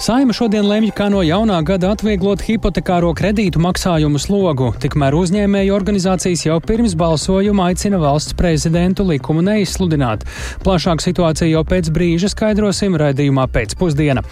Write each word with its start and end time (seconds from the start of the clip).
Saima 0.00 0.32
šodien 0.32 0.64
lemj, 0.64 0.94
kā 0.96 1.10
no 1.12 1.20
jaunā 1.20 1.58
gada 1.68 1.90
atvieglot 1.92 2.40
hipotekāro 2.46 3.10
kredītu 3.12 3.60
maksājumu 3.60 4.16
slogu, 4.16 4.70
tikmēr 4.80 5.12
uzņēmēju 5.12 5.74
organizācijas 5.76 6.46
jau 6.46 6.54
pirms 6.64 6.94
balsojuma 6.96 7.66
aicina 7.68 8.00
valsts 8.00 8.32
prezidentu 8.38 9.04
likumu 9.04 9.44
neizsludināt. 9.44 10.24
Plašāk 10.64 11.04
situāciju 11.04 11.50
jau 11.52 11.64
pēc 11.68 11.92
brīža 11.92 12.30
skaidrosim 12.32 12.96
raidījumā 12.96 13.44
pēcpusdiena. 13.52 14.24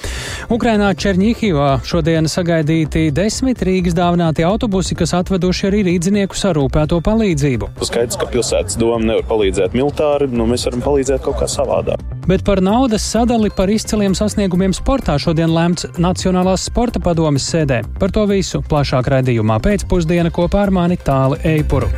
Ukrainā 0.49 0.89
Čerņihivā 0.97 1.69
šodien 1.85 2.33
sagaidīti 2.33 3.11
desmit 3.13 3.61
Rīgas 3.61 3.99
dāvināti 3.99 4.49
autobusi, 4.49 4.97
kas 4.97 5.13
atveduši 5.21 5.69
arī 5.69 5.85
rīdzinieku 5.91 6.45
sarūpēto 6.47 7.03
palīdzību. 7.05 7.75
Skaidrs, 7.85 8.17
ka 8.17 8.31
pilsētas 8.33 8.81
doma 8.81 9.05
nevar 9.05 9.29
palīdzēt 9.35 9.77
militāri, 9.77 10.33
nu 10.33 10.49
mēs 10.49 10.65
varam 10.71 10.89
palīdzēt 10.89 11.29
kaut 11.29 11.43
kā 11.45 11.53
savādāk. 11.59 12.01
Bet 12.29 12.43
par 12.45 12.61
naudas 12.61 13.05
sadali 13.09 13.49
par 13.57 13.71
izciliem 13.73 14.13
sasniegumiem 14.17 14.75
sportā 14.77 15.15
šodien 15.17 15.49
lēmts 15.59 15.89
Nacionālās 15.99 16.69
sporta 16.71 17.03
padomes 17.03 17.47
sēdē. 17.51 17.83
Par 17.99 18.15
to 18.15 18.25
visu 18.31 18.63
plašāk 18.63 19.11
raidījumā 19.13 19.59
pēcpusdiena 19.65 20.31
kopā 20.35 20.69
ar 20.69 20.75
mani 20.75 20.99
Tāli 21.03 21.41
Eipuru. 21.57 21.91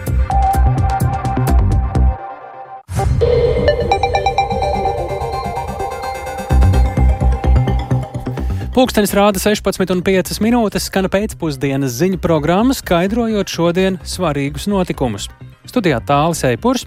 Pūkstens 8.71 9.11
rāda 9.13 9.41
16,5 9.43 10.39
minūtes, 10.41 10.87
skan 10.89 11.09
pēcpusdienas 11.13 11.99
ziņu 11.99 12.21
programma, 12.23 12.73
skaidrojot 12.73 13.51
šodien 13.51 13.99
svarīgus 14.07 14.69
notikumus. 14.71 15.27
Studijā 15.69 15.99
tālāk 16.07 16.41
Eipurs. 16.55 16.87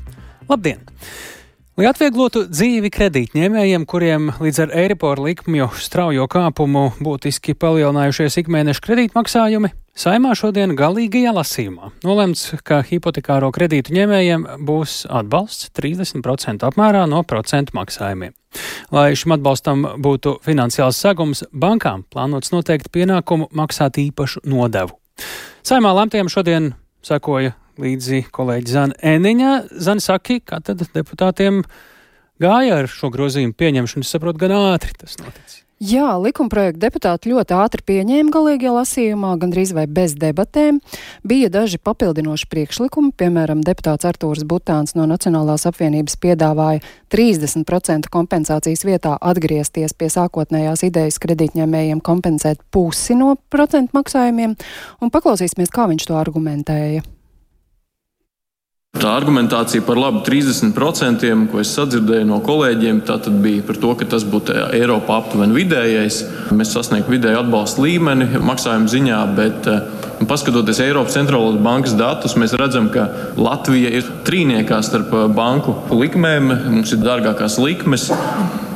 Labdien! 0.50 0.82
Lai 1.74 1.88
atvieglotu 1.90 2.44
dzīvi 2.54 2.92
kredītņēmējiem, 2.94 3.86
kuriem 3.90 4.28
līdz 4.38 4.60
ar 4.62 4.74
Eiriporu 4.78 5.24
likmju 5.26 5.72
straujo 5.82 6.28
kāpumu 6.30 6.92
būtiski 7.02 7.56
palielinājušies 7.58 8.38
ikmēneša 8.44 8.84
kredītmaksājumi, 8.86 9.72
Saimā 9.98 10.36
šodien 10.38 10.76
galīgajā 10.78 11.34
lasījumā 11.34 11.90
nolemts, 12.06 12.52
ka 12.66 12.84
hipotekāro 12.86 13.50
kredītu 13.54 13.94
ņēmējiem 13.98 14.46
būs 14.70 15.04
atbalsts 15.10 15.72
30% 15.78 16.66
apmērā 16.70 17.08
no 17.10 17.24
procentu 17.26 17.74
maksājumiem. 17.78 18.38
Lai 18.94 19.08
šim 19.18 19.34
atbalstam 19.40 19.88
būtu 20.02 20.36
finansiāls 20.46 21.02
segums, 21.02 21.42
bankām 21.50 22.06
plānots 22.14 22.54
noteikt 22.54 22.94
pienākumu 22.94 23.50
maksāt 23.50 23.98
īpašu 24.02 24.46
nodevu. 24.46 24.94
Saimā 25.66 25.98
lemtiem 25.98 26.30
šodien 26.30 26.76
sekoja 27.02 27.54
līdzi 27.82 28.26
kolēģi 28.34 28.74
Zana 28.74 29.00
Eniņa. 29.14 29.52
Zana 29.84 30.04
saki, 30.04 30.40
kā 30.46 30.62
tad 30.66 30.86
deputātiem 30.94 31.64
gāja 32.44 32.84
ar 32.84 32.92
šo 32.92 33.12
grozījumu 33.14 33.58
pieņemšanu? 33.58 34.06
Es 34.06 34.16
saprotu, 34.16 34.46
gan 34.46 34.58
ātri 34.60 34.96
tas 35.00 35.20
noticis. 35.22 35.64
Jā, 35.84 36.14
likumprojektu 36.22 36.80
deputāti 36.80 37.32
ļoti 37.34 37.56
ātri 37.58 37.84
pieņēma 37.84 38.32
galīgajā 38.32 38.72
lasījumā, 38.72 39.34
gandrīz 39.42 39.74
vai 39.76 39.84
bez 39.92 40.14
debatēm. 40.16 40.78
Bija 41.28 41.50
daži 41.52 41.80
papildinoši 41.82 42.48
priekšlikumi, 42.48 43.10
piemēram, 43.20 43.66
deputāts 43.68 44.08
Artūrs 44.08 44.46
Butāns 44.48 44.96
no 44.96 45.04
Nacionālās 45.10 45.66
apvienības 45.68 46.16
piedāvāja 46.24 46.80
30% 47.12 48.08
kompensācijas 48.14 48.86
vietā 48.88 49.18
atgriezties 49.20 49.98
pie 49.98 50.08
sākotnējās 50.14 50.86
idejas 50.88 51.20
kredītņēmējiem 51.26 52.00
kompensēt 52.06 52.64
pusi 52.72 53.18
no 53.20 53.34
procentu 53.52 53.98
maksājumiem, 53.98 54.56
un 55.04 55.12
paklausīsimies, 55.12 55.74
kā 55.74 55.90
viņš 55.92 56.08
to 56.08 56.16
argumentēja. 56.22 57.04
Tā 58.94 59.10
argumentācija 59.18 59.82
par 59.88 59.98
labu 59.98 60.20
30%, 60.22 61.32
ko 61.50 61.60
es 61.64 61.72
sadzirdēju 61.74 62.28
no 62.30 62.38
kolēģiem, 62.46 63.00
bija 63.42 63.64
par 63.66 63.80
to, 63.82 63.90
ka 63.98 64.06
tas 64.12 64.24
būtu 64.24 64.54
Eiropā 64.78 65.18
aptuveni 65.18 65.58
vidējais. 65.58 66.20
Mēs 66.54 66.76
sasniegtu 66.76 67.16
vidēju 67.16 67.40
atbalsta 67.42 67.82
līmeni 67.82 68.28
maksājuma 68.38 68.92
ziņā, 68.94 69.24
bet 69.36 69.68
nu, 70.24 70.30
paskatoties 70.30 70.80
Eiropas 70.84 71.18
centrālās 71.18 71.60
bankas 71.64 71.96
datus, 72.00 72.38
mēs 72.40 72.56
redzam, 72.60 72.90
ka 72.94 73.08
Latvija 73.40 73.92
ir 74.00 74.08
trīniekā 74.28 74.80
starp 74.86 75.12
banku 75.36 75.76
likmēm. 75.92 76.52
Mums 76.78 76.96
ir 76.96 77.04
dārgākās 77.04 77.60
likmes 77.62 78.10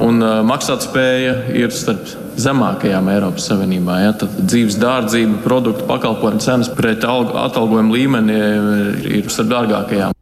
un 0.04 0.20
maksātspēja 0.48 1.38
ir 1.58 1.74
starp 1.76 2.12
zemākajām 2.38 3.10
Eiropas 3.16 3.48
Savienībā. 3.50 4.02
Ja? 4.04 4.14
Tad 4.18 4.36
dzīves 4.44 4.78
dārdzība, 4.82 5.42
produktu 5.46 5.88
pakalpojumu 5.90 6.44
cenas 6.44 6.70
pret 6.74 7.08
atalgojumu 7.08 7.98
līmeni 7.98 8.38
ir 9.18 9.34
starp 9.34 9.56
dārgākajām. 9.56 10.17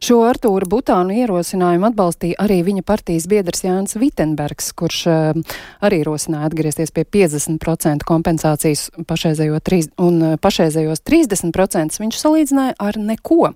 Šo 0.00 0.22
Artūra 0.24 0.64
Butānu 0.64 1.12
ierosinājumu 1.20 1.90
atbalstīja 1.90 2.38
arī 2.40 2.62
viņa 2.64 2.84
partijas 2.88 3.26
biedrs 3.28 3.60
Jānis 3.66 3.98
Vitenbergs, 4.00 4.70
kurš 4.72 5.00
uh, 5.12 5.58
arī 5.84 5.98
rosināja 6.06 6.48
atgriezties 6.48 6.94
pie 6.96 7.04
50% 7.04 8.06
kompensācijas 8.08 8.86
pašreizējo 9.04 9.60
trīs, 9.60 9.90
un 10.00 10.16
uh, 10.24 10.38
pašreizējos 10.40 11.04
30% 11.04 12.00
viņš 12.00 12.22
salīdzināja 12.22 12.78
ar 12.80 12.96
neko. 12.96 13.52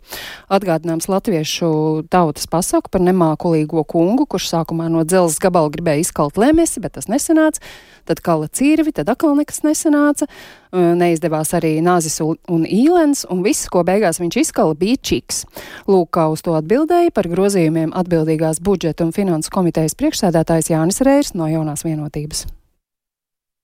Atgādināms 0.53 1.09
latviešu 1.09 1.73
tautas 2.13 2.51
pasaku 2.53 2.93
par 2.93 3.05
nemākulīgo 3.09 3.87
kungu, 3.89 4.29
kurš 4.29 4.53
sākumā 4.53 4.91
no 4.93 5.07
dzelzs 5.09 5.41
gabala 5.41 5.73
gribēja 5.73 6.05
izkalt 6.05 6.37
lemesi, 6.37 6.85
bet 6.85 6.99
tas 6.99 7.09
nesanāca 7.09 7.65
tad 8.07 8.23
kala 8.25 8.49
cirvi, 8.49 8.93
tad 8.95 9.11
atkal 9.13 9.37
nekas 9.39 9.63
nesanāca. 9.67 10.29
Neizdevās 10.75 11.55
arī 11.55 11.77
Nāzis 11.85 12.19
un 12.25 12.65
Īlens, 12.67 13.23
un 13.31 13.45
viss, 13.47 13.69
ko 13.71 13.85
beigās 13.87 14.19
viņš 14.23 14.41
izkala, 14.43 14.75
bija 14.79 14.99
čiks. 14.99 15.45
Lūk, 15.87 16.11
kā 16.17 16.27
uz 16.33 16.43
to 16.43 16.57
atbildēja 16.59 17.15
par 17.15 17.31
grozījumiem 17.31 17.95
atbildīgās 17.95 18.63
budžeta 18.65 19.07
un 19.07 19.15
finanses 19.15 19.53
komitejas 19.55 19.97
priekšsēdētājs 20.01 20.75
Jānis 20.75 21.03
Reirs 21.07 21.35
no 21.39 21.49
jaunās 21.51 21.87
vienotības. 21.87 22.47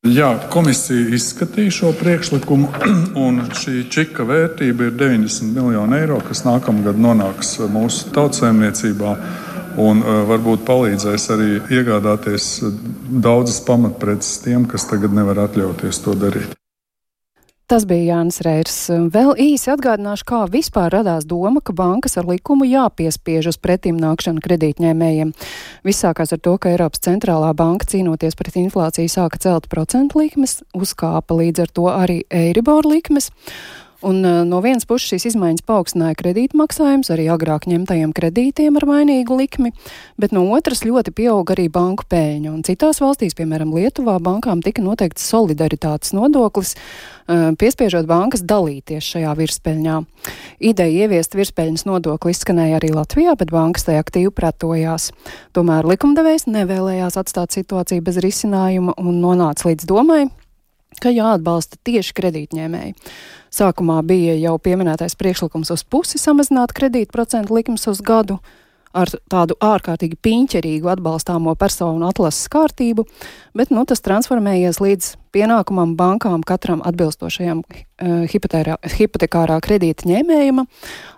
Jā, 0.08 0.30
komisija 0.48 1.10
izskatīja 1.12 1.74
šo 1.76 1.90
priekšlikumu, 1.92 2.70
un 3.26 3.42
šī 3.52 3.82
čika 3.92 4.24
vērtība 4.24 4.86
ir 4.88 4.94
90 4.96 5.52
miljoni 5.52 5.98
eiro, 5.98 6.16
kas 6.24 6.40
nākamgad 6.46 6.96
nonāks 6.96 7.58
mūsu 7.68 8.08
tautsēmniecībā 8.16 9.10
un 9.80 10.04
uh, 10.04 10.22
varbūt 10.28 10.64
palīdzēs 10.68 11.28
arī 11.34 11.50
iegādāties 11.80 12.52
daudzas 13.10 13.60
pamatpreces 13.66 14.40
tiem, 14.46 14.68
kas 14.70 14.88
tagad 14.90 15.14
nevar 15.16 15.46
atļauties 15.48 16.02
to 16.04 16.16
darīt. 16.18 16.56
Tas 17.70 17.84
bija 17.86 18.16
Jānis 18.16 18.40
Reirs. 18.42 18.76
Vēl 19.14 19.28
īsi 19.38 19.68
atgādināšu, 19.70 20.24
kā 20.26 20.40
vispār 20.50 20.88
radās 20.90 21.22
doma, 21.22 21.60
ka 21.62 21.70
bankas 21.70 22.18
ar 22.18 22.26
likumu 22.26 22.66
jāpiespiež 22.66 23.46
uz 23.52 23.60
pretim 23.62 23.94
nākšanu 24.02 24.42
kredītņēmējiem. 24.42 25.30
Viss 25.86 26.02
sākās 26.02 26.34
ar 26.34 26.40
to, 26.42 26.56
ka 26.58 26.72
Eiropas 26.72 27.04
centrālā 27.06 27.52
banka 27.54 27.86
cīnoties 27.92 28.34
pret 28.34 28.58
inflāciju 28.58 29.12
sāka 29.14 29.38
celt 29.38 29.70
procentu 29.70 30.18
likmes, 30.18 30.64
uzkāpa 30.74 31.38
līdz 31.38 31.62
ar 31.62 31.70
to 31.78 31.86
arī 31.92 32.18
Eiribor 32.26 32.90
likmes. 32.90 33.30
Un, 34.00 34.24
uh, 34.24 34.44
no 34.48 34.62
vienas 34.64 34.86
puses 34.88 35.10
šīs 35.10 35.26
izmaiņas 35.34 35.64
paaugstināja 35.68 36.16
kredītmaksājumus 36.16 37.10
arī 37.12 37.26
agrāk 37.28 37.66
ņemtajiem 37.68 38.14
kredītiem 38.16 38.78
ar 38.80 38.86
mainīgu 38.88 39.36
likmi, 39.36 39.74
bet 40.20 40.32
no 40.32 40.46
otras 40.56 40.86
ļoti 40.86 41.12
pieauga 41.12 41.52
arī 41.52 41.66
banku 41.72 42.06
pēļņa. 42.08 42.52
Un 42.54 42.64
citās 42.64 43.02
valstīs, 43.04 43.36
piemēram, 43.36 43.74
Lietuvā, 43.76 44.16
bankām 44.24 44.62
tika 44.64 44.80
noteikts 44.80 45.26
solidaritātes 45.28 46.14
nodoklis, 46.16 46.72
uh, 47.28 47.50
piespiežot 47.60 48.08
bankas 48.08 48.40
dalīties 48.40 49.04
šajā 49.04 49.34
virspeļņā. 49.36 49.98
Ideja 50.72 51.04
ieviest 51.04 51.36
virspeļņas 51.36 51.84
nodokli 51.90 52.32
izskanēja 52.32 52.80
arī 52.80 52.94
Latvijā, 52.96 53.36
bet 53.36 53.52
bankas 53.52 53.84
tai 53.84 53.98
aktīvi 54.00 54.32
pretojās. 54.32 55.10
Tomēr 55.52 55.84
likumdevējs 55.92 56.48
nevēlējās 56.48 57.20
atstāt 57.20 57.52
situāciju 57.52 58.06
bez 58.08 58.22
risinājuma 58.24 58.96
un 58.96 59.20
nonāca 59.20 59.68
līdz 59.68 59.84
domai, 59.92 60.22
ka 61.04 61.12
jāatbalsta 61.12 61.76
tieši 61.84 62.16
kredītņēmēji. 62.16 62.96
Sākumā 63.50 63.98
bija 64.06 64.36
jau 64.38 64.56
pieminētais 64.62 65.16
priekšlikums 65.18 65.72
uz 65.74 65.82
pusi 65.82 66.20
samazināt 66.22 66.74
kredītprocentu 66.76 67.56
likmes 67.56 67.88
uz 67.90 68.02
gadu, 68.04 68.38
ar 68.96 69.10
tādu 69.30 69.54
ārkārtīgi 69.62 70.18
piņķerīgu 70.22 70.90
atbalstāmo 70.90 71.54
personu 71.58 72.08
atlases 72.08 72.50
kārtību, 72.50 73.06
bet 73.54 73.70
nu, 73.74 73.84
tas 73.86 74.02
transformējies 74.02 74.80
līdz 74.82 75.12
pienākumam 75.34 75.92
bankām 75.98 76.42
katram 76.46 76.80
atbilstošajam 76.86 77.60
uh, 77.62 78.24
hipotekārā 78.96 79.58
kredīta 79.62 80.08
ņēmējuma 80.10 80.64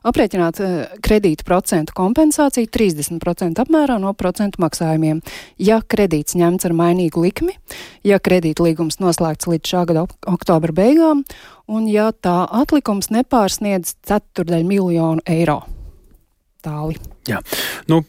aprēķināt 0.08 0.60
uh, 0.60 0.74
kredītu 1.04 1.46
procentu 1.48 1.96
kompensāciju 1.96 2.68
30% 2.76 3.64
apmērā 3.64 3.96
no 4.02 4.12
procentu 4.12 4.60
maksājumiem, 4.64 5.22
ja 5.56 5.80
kredīts 5.80 6.36
ņemts 6.36 6.68
ar 6.68 6.76
mainīgu 6.76 7.24
likmi, 7.24 7.56
ja 8.04 8.20
kredīta 8.20 8.68
līgums 8.68 9.00
noslēgts 9.00 9.48
līdz 9.48 9.72
šā 9.74 9.86
gada 9.88 10.04
ok 10.04 10.32
oktobra 10.42 10.74
beigām 10.76 11.24
un 11.72 11.88
ja 11.88 12.10
tā 12.12 12.42
atlikums 12.60 13.10
nepārsniedz 13.14 13.96
ceturdaļ 14.06 14.66
miljonu 14.68 15.24
eiro 15.28 15.62
tāli. 16.62 16.98
Jā. 17.26 17.40
Nu, 17.90 18.02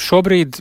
šobrīd, 0.00 0.60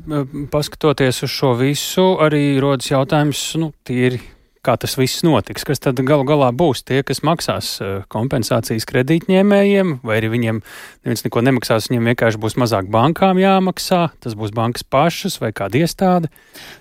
paskatoties 0.51 1.23
uz 1.25 1.33
šo 1.33 1.53
visu, 1.59 2.05
arī 2.23 2.55
rodas 2.63 2.87
jautājums, 2.91 3.41
nu, 3.59 3.73
tīri 3.87 4.21
kā 4.63 4.75
tas 4.79 4.95
viss 4.97 5.23
notiks. 5.25 5.65
Kas 5.67 5.81
tad 5.83 5.99
galu 6.07 6.25
galā 6.27 6.49
būs 6.55 6.83
tie, 6.87 7.01
kas 7.05 7.21
maksās 7.25 7.75
eh, 7.83 7.95
kompensācijas 8.13 8.87
kredītņēmējiem, 8.89 9.97
vai 10.05 10.19
arī 10.19 10.31
viņiem 10.33 10.61
neviens 11.03 11.25
neko 11.25 11.43
nemaksās, 11.43 11.89
viņiem 11.91 12.11
vienkārši 12.13 12.41
būs 12.43 12.55
mazāk 12.61 12.87
bankām 12.93 13.41
jāmaksā, 13.41 14.05
tas 14.23 14.37
būs 14.39 14.53
bankas 14.55 14.87
pašas 14.87 15.39
vai 15.43 15.51
kāda 15.55 15.83
iestāde? 15.83 16.31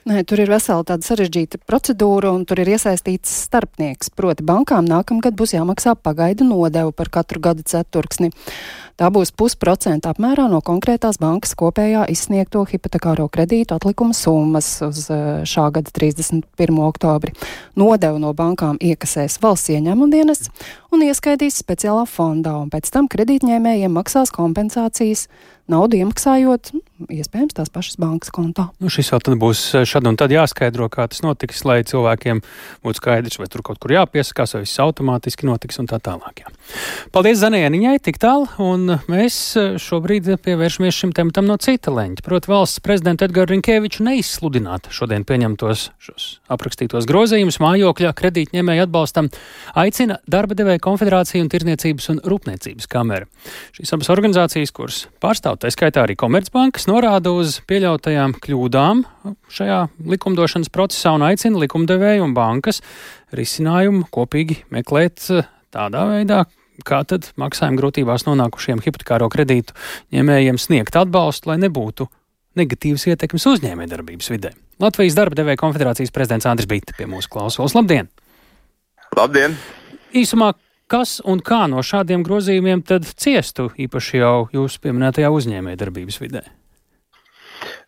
Nē, 0.08 0.22
tur 0.28 0.44
ir 0.44 0.52
vesela 0.52 0.86
tāda 0.86 1.06
sarežģīta 1.06 1.62
procedūra, 1.66 2.30
un 2.36 2.46
tur 2.46 2.62
ir 2.62 2.72
iesaistīts 2.76 3.34
starpnieks. 3.48 4.12
Proti, 4.14 4.46
bankām 4.46 4.86
nākamgad 4.86 5.36
būs 5.38 5.56
jāmaksā 5.56 5.96
pagaidu 5.98 6.46
nodevu 6.46 6.94
par 6.94 7.10
katru 7.12 7.42
gada 7.42 7.66
ceturksni. 7.66 8.30
Tā 9.00 9.08
būs 9.10 9.32
pusprocenta 9.34 10.12
apmērā 10.12 10.44
no 10.52 10.60
konkrētās 10.62 11.16
bankas 11.18 11.56
kopējā 11.58 12.04
izsniegto 12.12 12.60
hipotekāro 12.68 13.24
kredītu 13.32 13.74
atlikuma 13.74 14.14
summas 14.14 14.68
uz 14.84 15.06
eh, 15.10 15.42
šā 15.48 15.64
gada 15.74 15.90
31. 15.96 16.78
oktobri. 16.86 17.32
Nodevu 17.78 18.18
no 18.20 18.34
bankām 18.36 18.76
iekasēs 18.84 19.38
valsts 19.40 19.70
ieņēmuma 19.72 20.12
dienests 20.12 20.50
un 20.92 21.04
ieskaidīs 21.06 21.56
speciālā 21.62 22.04
fondā, 22.04 22.52
un 22.60 22.68
pēc 22.72 22.90
tam 22.92 23.08
kredītņēmējiem 23.12 23.94
maksās 23.96 24.32
kompensācijas 24.34 25.24
naudu 25.70 25.98
iemaksājot, 26.00 26.72
iespējams, 27.12 27.54
tās 27.56 27.70
pašas 27.72 27.98
bankas 28.00 28.32
kontā. 28.34 28.68
Nu, 28.82 28.90
šis 28.92 29.12
vēl 29.12 29.38
būs 29.40 29.62
eh, 29.78 29.86
šad 29.88 30.08
un 30.10 30.18
tad 30.20 30.34
jāskaidro, 30.34 30.88
kā 30.92 31.06
tas 31.10 31.22
notiks, 31.24 31.62
lai 31.68 31.80
cilvēkiem 31.86 32.42
būtu 32.84 33.00
skaidrs, 33.00 33.38
vai 33.40 33.48
tur 33.52 33.64
kaut 33.66 33.80
kur 33.82 33.94
jāpiesakās, 33.94 34.56
vai 34.56 34.64
viss 34.64 34.82
automātiski 34.82 35.46
notiks 35.48 35.80
un 35.82 35.88
tā 35.90 36.00
tālāk. 36.02 36.44
Jā. 36.44 36.52
Paldies 37.14 37.40
Zanieniņai, 37.42 37.96
tik 38.02 38.20
tālu, 38.22 38.48
un 38.62 38.96
mēs 39.10 39.38
eh, 39.60 39.74
šobrīd 39.82 40.32
pievēršamies 40.42 41.00
šim 41.02 41.14
tematam 41.16 41.48
no 41.50 41.58
cita 41.62 41.94
leņķa. 41.94 42.26
Proti, 42.26 42.52
valsts 42.52 42.82
prezidenta 42.84 43.28
Edgara 43.28 43.52
Rinkēviča 43.52 44.06
neizsludināt 44.06 44.90
šodien 44.94 45.26
pieņemtos 45.28 45.88
šos 46.02 46.28
aprakstītos 46.52 47.06
grozījumus 47.08 47.60
mājokļa 47.62 48.12
kredītņēmēju 48.18 48.86
atbalstam 48.86 49.30
aicina 49.78 50.18
darba 50.30 50.56
devēja 50.58 50.82
konfederācija 50.82 51.42
un 51.42 51.50
Tirniecības 51.52 52.08
un 52.12 52.20
Rūpniecības 52.26 52.88
kamera. 52.90 53.28
Šīs 53.76 53.92
abas 53.96 54.10
organizācijas, 54.12 54.72
kuras 54.74 55.02
pārstāv 55.22 55.51
pastāv. 55.52 55.60
Tā 55.60 55.70
skaitā 55.72 56.02
arī 56.04 56.16
Komercbankas 56.16 56.86
norāda 56.88 57.32
uz 57.32 57.60
pieļautajām 57.66 58.34
kļūdām 58.40 59.04
šajā 59.50 59.88
likumdošanas 60.06 60.70
procesā 60.70 61.14
un 61.14 61.22
aicina 61.22 61.58
likumdevēju 61.58 62.24
un 62.24 62.34
bankas 62.34 62.82
risinājumu 63.32 64.08
kopīgi 64.10 64.64
meklēt 64.70 65.30
eh, 65.30 65.44
tādā 65.72 66.06
veidā, 66.08 66.44
kā 66.84 67.04
tad 67.04 67.30
maksājuma 67.36 67.78
grūtībās 67.78 68.26
nonākušiem 68.26 68.82
hipotekāro 68.82 69.28
kredītu 69.28 69.72
ņēmējiem 70.12 70.58
sniegt 70.58 70.96
atbalstu, 70.96 71.50
lai 71.50 71.58
nebūtu 71.60 72.08
negatīvas 72.56 73.06
ietekmes 73.08 73.46
uzņēmējdarbības 73.46 74.28
vidē. 74.32 74.52
Latvijas 74.80 75.16
darba 75.16 75.36
devēja 75.38 75.60
konfederācijas 75.60 76.12
prezidents 76.12 76.46
Andris 76.46 76.68
Bīta 76.68 76.96
pie 76.96 77.06
mūsu 77.08 77.30
klausos. 77.32 77.72
Labdien! 77.76 78.10
Labdien! 79.16 79.56
Īsumā, 80.12 80.50
kas 80.92 81.20
un 81.24 81.40
kā 81.44 81.64
no 81.72 81.82
šādiem 81.86 82.24
grozījumiem 82.26 82.82
tad 82.84 83.06
ciestu, 83.08 83.70
īpaši 83.80 84.20
jau 84.20 84.34
jūsu 84.52 84.82
pieminētajā 84.84 85.30
uzņēmējdarbības 85.32 86.18
vidē? 86.22 86.42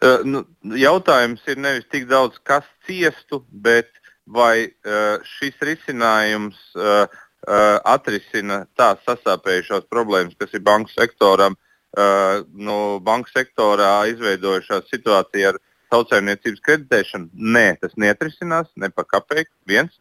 Uh, 0.04 0.22
nu, 0.24 0.44
jautājums 0.78 1.42
ir 1.50 1.60
nevis 1.60 1.86
tik 1.92 2.08
daudz, 2.10 2.38
kas 2.46 2.66
ciestu, 2.86 3.42
bet 3.50 3.90
vai 4.24 4.66
uh, 4.66 5.20
šis 5.36 5.60
risinājums 5.68 6.56
uh, 6.78 7.04
uh, 7.04 7.76
atrisina 7.84 8.64
tās 8.78 9.02
sasāpējušās 9.08 9.88
problēmas, 9.92 10.36
kas 10.40 10.54
ir 10.56 10.64
banku 10.64 10.92
sektoram. 10.94 11.58
Uh, 11.94 12.42
nu, 12.58 12.98
banku 13.04 13.30
sektorā 13.30 14.06
izveidojušās 14.10 14.88
situācija 14.90 15.52
ar 15.52 15.60
tautsājumniecības 15.94 16.64
kreditēšanu. 16.64 17.30
Nē, 17.54 17.66
tas 17.82 17.94
neatrisinās 18.00 18.72
ne 18.80 18.90
pa 18.90 19.04
kapeiku. 19.06 19.52
Viens. 19.68 19.94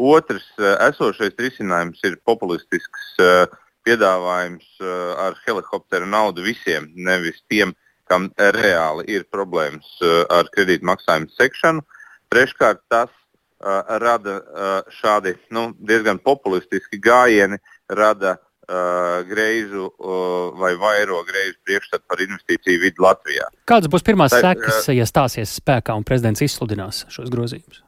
Otrs 0.00 0.46
eh, 0.56 0.76
esošais 0.88 1.36
risinājums 1.38 2.00
ir 2.08 2.16
populistisks 2.24 3.12
eh, 3.20 3.44
piedāvājums 3.84 4.66
eh, 4.80 4.90
ar 5.26 5.36
helikoptera 5.44 6.08
naudu 6.08 6.44
visiem, 6.46 6.88
nevis 6.96 7.42
tiem, 7.52 7.74
kam 8.10 8.30
reāli 8.56 9.04
ir 9.14 9.22
problēmas 9.30 9.86
ar 10.34 10.48
kredītmaksājumu 10.50 11.28
sekšanu. 11.30 11.84
Treškārt, 12.26 12.80
tas 12.90 13.12
rada 14.02 14.32
šādi 14.90 15.36
nu, 15.54 15.68
diezgan 15.78 16.18
populistiski 16.18 16.98
gājieni, 16.98 17.60
rada 17.86 18.32
uh, 18.34 19.20
greizu 19.28 19.84
uh, 19.92 20.50
vai 20.58 20.72
vairo 20.80 21.20
greizu 21.28 21.54
priekšstatu 21.68 22.02
par 22.10 22.24
investīciju 22.24 22.82
vidi 22.82 23.04
Latvijā. 23.06 23.46
Kādas 23.70 23.92
būs 23.94 24.02
pirmās 24.10 24.34
Tā, 24.34 24.42
sekas, 24.48 24.90
ja 24.90 25.06
stāsies 25.06 25.54
spēkā 25.60 25.94
un 25.94 26.08
prezidents 26.08 26.42
izsludinās 26.42 27.04
šos 27.14 27.30
grozījumus? 27.30 27.84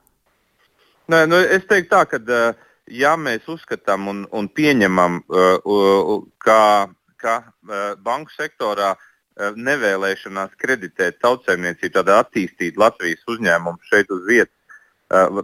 Nē, 1.12 1.24
nu, 1.28 1.36
es 1.56 1.64
teiktu 1.68 1.90
tā, 1.92 2.02
ka 2.08 2.20
uh, 2.22 2.58
ja 2.88 3.16
mēs 3.20 3.44
uzskatām 3.50 4.08
un, 4.08 4.24
un 4.32 4.48
pieņemam, 4.48 5.18
uh, 5.28 6.12
ka, 6.40 6.60
ka 7.20 7.34
uh, 7.42 7.92
banku 8.00 8.32
sektorā 8.36 8.94
nevēlēšanās 9.56 10.50
kreditēt 10.60 11.16
tautsēmniecību, 11.24 11.92
tādā 11.94 12.18
attīstīt 12.20 12.76
Latvijas 12.76 13.22
uzņēmumu 13.32 13.80
šeit 13.88 14.10
uz 14.12 14.26
vietas, 14.28 14.52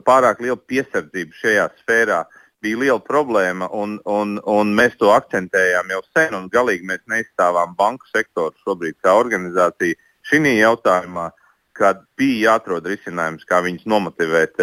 pārāk 0.04 0.42
liela 0.44 0.58
piesardzība 0.60 1.36
šajā 1.40 1.64
sfērā 1.80 2.18
bija 2.60 2.82
liela 2.82 3.00
problēma, 3.00 3.68
un, 3.72 3.96
un, 4.04 4.36
un 4.44 4.74
mēs 4.76 4.96
to 5.00 5.08
akcentējām 5.14 5.92
jau 5.94 6.02
sen, 6.12 6.36
un 6.36 6.48
galīgi 6.52 6.88
mēs 6.88 7.00
neizstāvām 7.10 7.72
banku 7.78 8.08
sektoru 8.12 8.52
šobrīd 8.64 8.98
kā 9.04 9.14
organizācija 9.18 9.96
šī 10.28 10.56
jautājumā, 10.58 11.30
kad 11.72 12.02
bija 12.18 12.52
jāatrod 12.52 12.88
risinājums, 12.90 13.46
kā 13.48 13.62
viņus 13.64 13.86
nomotivēt 13.86 14.58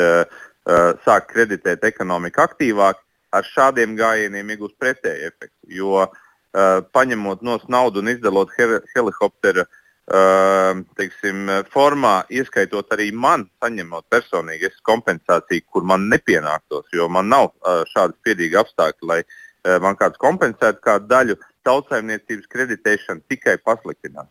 sāk 1.06 1.27
kreditēt 1.33 1.83
ekonomiku 1.85 2.41
aktīvāk, 2.41 3.01
ar 3.35 3.47
šādiem 3.50 3.95
gājieniem 4.00 4.53
iegūs 4.56 4.75
pretēju 4.79 5.29
efektu. 5.29 5.59
Jo 5.77 6.06
uh, 6.06 6.12
paņemot 6.95 7.44
no 7.45 7.59
naudu 7.67 8.01
un 8.01 8.13
izdalot 8.13 8.53
he 8.57 8.67
helikoptera 8.95 9.65
uh, 9.67 9.81
teiksim, 10.97 11.50
formā, 11.73 12.23
ieskaitot 12.29 12.94
arī 12.94 13.12
man, 13.12 13.47
saņemot 13.63 14.06
personīgi 14.09 14.71
kompensāciju, 14.85 15.65
kur 15.71 15.83
man 15.83 16.07
nepienāktos, 16.09 16.88
jo 16.94 17.09
man 17.09 17.29
nav 17.29 17.51
šādi 17.91 18.18
spiedīgi 18.21 18.59
apstākļi, 18.61 19.09
lai 19.09 19.79
man 19.81 19.97
kāds 19.97 20.19
kompensētu 20.21 20.81
kādu 20.85 21.09
daļu, 21.09 21.35
tautsājumniecības 21.65 22.50
kreditēšana 22.51 23.25
tikai 23.29 23.57
pasliktinās. 23.65 24.29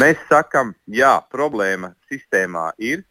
Mēs 0.00 0.20
sakām, 0.28 0.74
jā, 0.88 1.18
problēma 1.32 1.92
sistēmā 2.08 2.70
ir, 2.78 3.04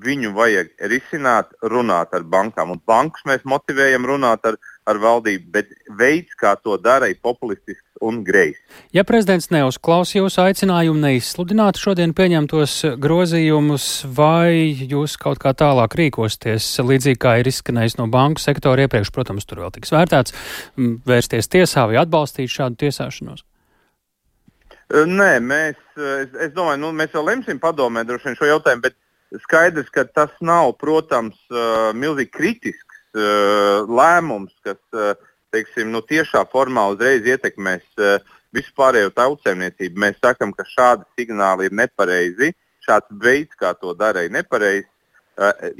viņu 0.00 0.32
vajag 0.34 0.70
risināt, 0.90 1.52
runāt 1.62 2.14
ar 2.16 2.24
bankām. 2.26 2.72
Un 2.74 2.80
bankus 2.86 3.22
mēs 3.28 3.44
motivējam 3.46 4.06
runāt 4.08 4.46
ar, 4.48 4.58
ar 4.90 4.98
valdību, 5.00 5.50
bet 5.54 5.70
veids, 5.98 6.34
kā 6.40 6.56
to 6.58 6.76
dara, 6.82 7.08
ir 7.10 7.20
populistisks 7.22 7.84
un 8.02 8.22
greizs. 8.26 8.58
Ja 8.94 9.04
prezidents 9.06 9.50
neuzklaus 9.54 10.16
jūsu 10.16 10.42
aicinājumu 10.44 10.98
neizsludināt 11.04 11.78
šodien 11.80 12.14
pieņemtos 12.16 12.76
grozījumus, 13.00 13.88
vai 14.16 14.74
jūs 14.74 15.16
kaut 15.20 15.38
kā 15.42 15.54
tālāk 15.54 15.94
rīkosties, 16.00 16.66
līdzīgi 16.82 17.20
kā 17.22 17.38
ir 17.40 17.50
izskanējis 17.52 17.98
no 18.00 18.08
banku 18.10 18.42
sektora 18.42 18.88
iepriekš, 18.88 19.14
protams, 19.14 19.46
tur 19.46 19.62
vēl 19.62 19.74
tiks 19.78 19.94
vērtēts, 19.94 20.36
vērsties 21.06 21.50
tiesā 21.54 21.86
vai 21.90 22.02
atbalstīt 22.02 22.50
šādu 22.50 22.82
tiesāšanos? 22.84 23.46
Nē, 24.94 25.30
mēs, 25.40 25.78
es, 25.96 26.34
es 26.44 26.50
domāju, 26.54 26.82
nu, 26.82 26.90
mēs 26.94 27.14
vēl 27.14 27.24
lemsim 27.30 27.58
padomē 27.62 28.04
droši 28.04 28.28
vien 28.28 28.36
šo 28.38 28.50
jautājumu, 28.50 28.84
bet 28.84 28.98
Skaidrs, 29.44 29.90
ka 29.90 30.04
tas 30.04 30.34
nav, 30.44 30.74
protams, 30.78 31.38
milzīgi 31.96 32.30
kritisks 32.34 33.00
lēmums, 33.14 34.54
kas 34.66 34.78
teiksim, 35.54 35.90
nu, 35.94 36.02
tiešā 36.02 36.44
formā 36.52 36.86
uzreiz 36.92 37.26
ietekmēs 37.26 37.84
visu 38.54 38.72
pārējo 38.78 39.12
tautsēmniecību. 39.14 40.00
Mēs 40.06 40.18
sakām, 40.22 40.54
ka 40.54 40.66
šādi 40.68 41.06
signāli 41.18 41.68
ir 41.68 41.76
nepareizi, 41.82 42.52
šāds 42.86 43.10
veids, 43.22 43.54
kā 43.58 43.74
to 43.78 43.94
dara, 43.98 44.26
ir 44.26 44.34
nepareizs. 44.34 44.90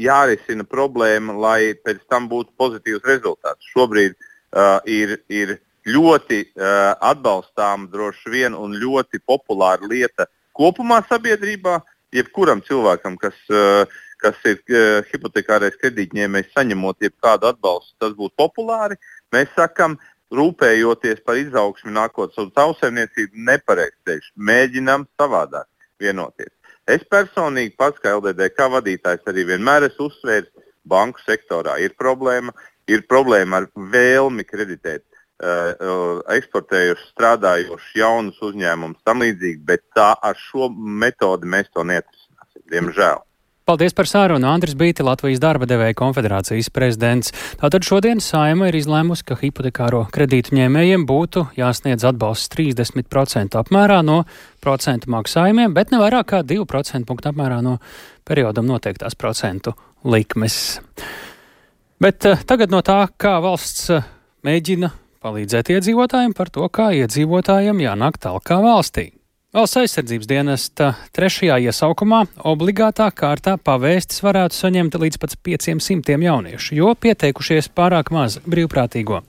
Jārisina 0.01 0.65
problēma, 0.67 1.35
lai 1.39 1.75
pēc 1.87 2.01
tam 2.11 2.27
būtu 2.31 2.51
pozitīvs 2.59 3.05
rezultāts. 3.07 3.69
Šobrīd 3.71 4.17
uh, 4.17 4.81
ir, 4.91 5.21
ir 5.31 5.61
ļoti 5.87 6.41
uh, 6.49 6.97
atbalstāma, 6.99 7.87
droši 7.93 8.33
vien, 8.35 8.57
un 8.59 8.75
ļoti 8.75 9.23
populāra 9.23 9.87
lieta 9.87 10.27
kopumā 10.59 11.05
sabiedrībā. 11.07 11.77
Uh, 11.79 11.94
jebkuram 12.15 12.63
cilvēkam, 12.65 13.19
kas, 13.21 13.37
eh, 13.51 13.85
kas 14.23 14.41
ir 14.49 14.61
eh, 14.69 15.03
hipotekārais 15.11 15.77
kredītņēmējs, 15.83 16.53
saņemot 16.57 17.05
jebkādu 17.05 17.51
atbalstu, 17.51 17.95
tas 18.01 18.17
būtu 18.19 18.35
populāri. 18.41 18.99
Mēs 19.35 19.51
sakam, 19.59 19.99
rūpējoties 20.35 21.23
par 21.27 21.39
izaugsmi 21.39 21.93
nākotnē 21.95 22.47
un 22.47 22.53
tautsēmniecību, 22.59 23.47
nepareizs 23.49 23.99
ceļš. 24.09 24.31
Mēģinām 24.51 25.07
savādāk 25.21 25.69
vienoties. 26.01 26.53
Es 26.91 27.05
personīgi 27.09 27.77
pats, 27.81 28.01
kā 28.03 28.13
LDDK 28.19 28.69
vadītājs, 28.77 29.25
arī 29.31 29.47
vienmēr 29.55 29.89
esmu 29.89 30.11
uzsvērs, 30.11 30.51
banku 30.85 31.23
sektorā 31.25 31.79
ir 31.81 31.95
problēma. 32.01 32.53
Ir 32.85 33.07
problēma 33.09 33.63
ar 33.63 33.71
vēlmi 33.73 34.45
kreditēt 34.45 35.05
eksportējuši, 35.43 37.11
strādājoši 37.11 38.01
jaunus 38.01 38.41
uzņēmumus, 38.43 39.03
tam 39.05 39.25
līdzīgi, 39.25 39.61
bet 39.67 39.83
tā 39.97 40.15
ar 40.23 40.39
šo 40.39 40.71
metodi 40.71 41.51
mēs 41.51 41.71
to 41.75 41.83
neatrisināsim, 41.83 42.63
diemžēl. 42.71 43.25
Paldies 43.65 43.95
par 43.97 44.05
sārunu. 44.05 44.45
Andris 44.45 44.75
Bīti, 44.77 45.01
Latvijas 45.01 45.41
darba 45.41 45.65
devēja 45.65 45.97
konfederācijas 45.97 46.69
prezidents. 46.69 47.33
Tātad 47.57 47.87
šodien 47.87 48.21
saima 48.21 48.69
ir 48.69 48.77
izlēmusi, 48.77 49.25
ka 49.25 49.39
hipotekāro 49.41 50.03
kredītu 50.13 50.53
ņēmējiem 50.59 51.07
būtu 51.09 51.47
jāsniedz 51.57 52.05
atbalsts 52.05 52.53
30% 52.53 53.57
apmērā 53.57 54.03
no 54.05 54.19
procentu 54.61 55.09
maksājumiem, 55.17 55.73
bet 55.73 55.95
ne 55.95 56.03
vairāk 56.03 56.29
kā 56.35 56.43
2% 56.45 57.09
punktu 57.09 57.33
apmērā 57.33 57.63
no 57.65 57.79
periodam 58.29 58.69
noteiktās 58.69 59.17
procentu 59.17 59.73
likmes. 60.05 60.83
Bet 62.05 62.29
uh, 62.29 62.45
tagad 62.45 62.69
no 62.69 62.85
tā, 62.85 63.07
kā 63.17 63.39
valsts 63.41 63.89
uh, 63.97 64.05
mēģina 64.45 64.93
palīdzēt 65.25 65.73
iedzīvotājiem 65.75 66.37
par 66.37 66.53
to, 66.55 66.69
kā 66.69 66.93
iedzīvotājiem 67.03 67.85
jānāk 67.89 68.21
tālāk 68.23 68.57
valstī. 68.65 69.11
Valsts 69.55 69.79
aizsardzības 69.79 70.27
dienesta 70.27 70.87
trešajā 71.15 71.61
iesaukumā 71.69 72.25
obligātā 72.51 73.05
kārtā 73.15 73.53
pavēstis 73.63 74.19
varētu 74.27 74.59
saņemt 74.59 74.97
līdz 74.99 75.21
pat 75.23 75.37
500 75.47 76.17
jauniešu, 76.27 76.75
jo 76.75 76.89
pieteikušies 76.99 77.69
pārāk 77.71 78.11
maz 78.11 78.41
brīvprātīgo. 78.51 79.21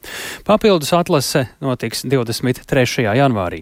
Papildus 0.47 0.95
atlase 0.97 1.43
notiks 1.61 2.01
23. 2.09 3.05
janvārī. 3.19 3.61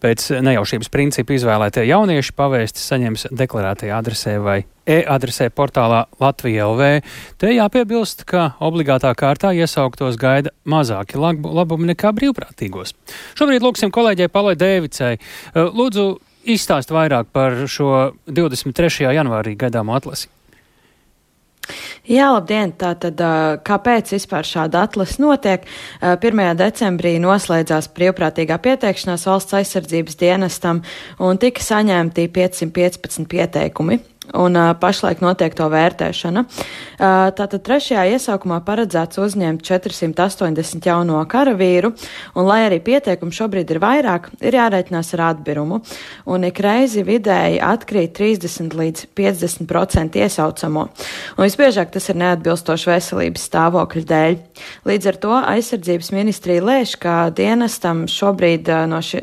Pēc 0.00 0.30
nejaušības 0.40 0.88
principa 0.88 1.34
izvēlētie 1.36 1.84
jaunieši 1.84 2.32
pavēstis 2.36 2.86
saņems 2.88 3.26
deklarētajā 3.36 3.98
adresē 4.00 4.38
vai 4.40 4.62
e-adresē 4.88 5.50
portālā 5.52 6.06
Latvija 6.22 6.70
LV. 6.70 6.88
Te 7.40 7.52
jāpiebilst, 7.52 8.24
ka 8.28 8.54
obligātā 8.64 9.12
kārtā 9.18 9.52
iesauktos 9.52 10.16
gaida 10.20 10.54
mazāki 10.64 11.20
labumi 11.20 11.92
nekā 11.92 12.14
brīvprātīgos. 12.16 12.96
Šobrīd 13.36 13.66
lūksim 13.66 13.92
kolēģei 13.92 14.32
Palai 14.32 14.56
Dēvicai. 14.56 15.14
Lūdzu, 15.54 16.08
izstāst 16.48 16.92
vairāk 16.96 17.28
par 17.36 17.66
šo 17.68 18.10
23. 18.24 19.12
janvārī 19.20 19.56
gaidāmo 19.60 20.00
atlasi. 20.00 20.32
Jā, 22.10 22.30
labdien! 22.34 22.72
Tātad, 22.80 23.20
kāpēc 23.66 24.14
vispār 24.16 24.46
šāda 24.48 24.84
atlase 24.88 25.20
notiek? 25.22 25.66
1. 26.00 26.42
decembrī 26.58 27.14
noslēdzās 27.22 27.90
brīvprātīgā 27.94 28.58
pieteikšanās 28.64 29.26
valsts 29.28 29.58
aizsardzības 29.60 30.18
dienestam 30.20 30.82
un 31.22 31.38
tika 31.38 31.62
saņemti 31.62 32.26
515 32.34 33.28
pieteikumi 33.30 34.00
un 34.34 34.56
uh, 34.56 34.70
pašlaik 34.78 35.20
notiek 35.24 35.54
to 35.56 35.66
vērtēšana. 35.70 36.44
Uh, 36.44 37.30
tātad 37.36 37.62
trešajā 37.66 38.04
iesaukumā 38.14 38.60
paredzēts 38.66 39.20
uzņemt 39.20 39.64
480 39.66 40.86
jauno 40.86 41.20
karavīru, 41.30 41.92
un 42.38 42.48
lai 42.48 42.62
arī 42.68 42.80
pieteikumu 42.84 43.34
šobrīd 43.34 43.72
ir 43.74 43.80
vairāk, 43.82 44.30
ir 44.44 44.58
jārēķinās 44.58 45.14
ar 45.16 45.24
atbirumu, 45.30 45.80
un 46.30 46.46
ik 46.48 46.60
reizi 46.62 47.04
vidēji 47.06 47.60
atkrīt 47.64 48.14
30 48.18 48.76
līdz 48.78 49.06
50% 49.18 50.20
iesaucamo, 50.20 50.86
un 51.36 51.44
visbiežāk 51.44 51.92
tas 51.94 52.10
ir 52.12 52.20
neatbilstoši 52.20 52.92
veselības 52.92 53.48
stāvokļa 53.50 54.06
dēļ. 54.12 54.38
Līdz 54.88 55.10
ar 55.10 55.20
to 55.20 55.34
aizsardzības 55.40 56.12
ministrija 56.14 56.64
lēš, 56.64 56.96
ka 57.00 57.16
dienestam 57.34 58.06
šobrīd 58.10 58.70
uh, 58.70 58.86
no, 58.90 59.02
ši, 59.04 59.22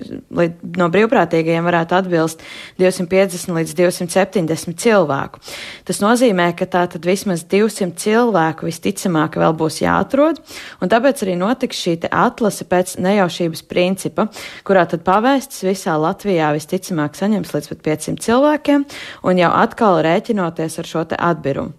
no 0.78 0.92
brīvprātīgajiem 0.94 1.68
varētu 1.68 2.00
atbilst 2.02 2.44
250 2.82 3.56
līdz 3.58 3.78
270 3.78 4.78
cilvēku 4.78 4.97
cilvēku. 4.98 5.42
Tas 5.88 6.02
nozīmē, 6.02 6.52
ka 6.58 6.68
tā 6.70 6.86
tad 6.92 7.06
vismaz 7.06 7.46
200 7.48 7.96
cilvēku 8.02 8.68
visticamāk 8.68 9.38
vēl 9.40 9.56
būs 9.58 9.82
jāatrod, 9.84 10.42
un 10.82 10.92
tāpēc 10.92 11.24
arī 11.26 11.38
notiks 11.40 11.80
šī 11.86 11.98
atlase 12.12 12.68
pēc 12.68 12.98
nejaušības 13.04 13.64
principa, 13.70 14.28
kurā 14.68 14.88
tad 14.90 15.06
pavēstis 15.08 15.66
visā 15.68 15.98
Latvijā 16.02 16.52
visticamāk 16.56 17.18
saņems 17.18 17.54
līdz 17.56 17.74
pat 17.74 17.84
500 17.90 18.24
cilvēkiem, 18.28 18.88
un 19.24 19.44
jau 19.44 19.52
atkal 19.54 20.02
rēķinoties 20.06 20.80
ar 20.82 20.90
šo 20.90 21.06
te 21.12 21.20
atbirumu. 21.20 21.76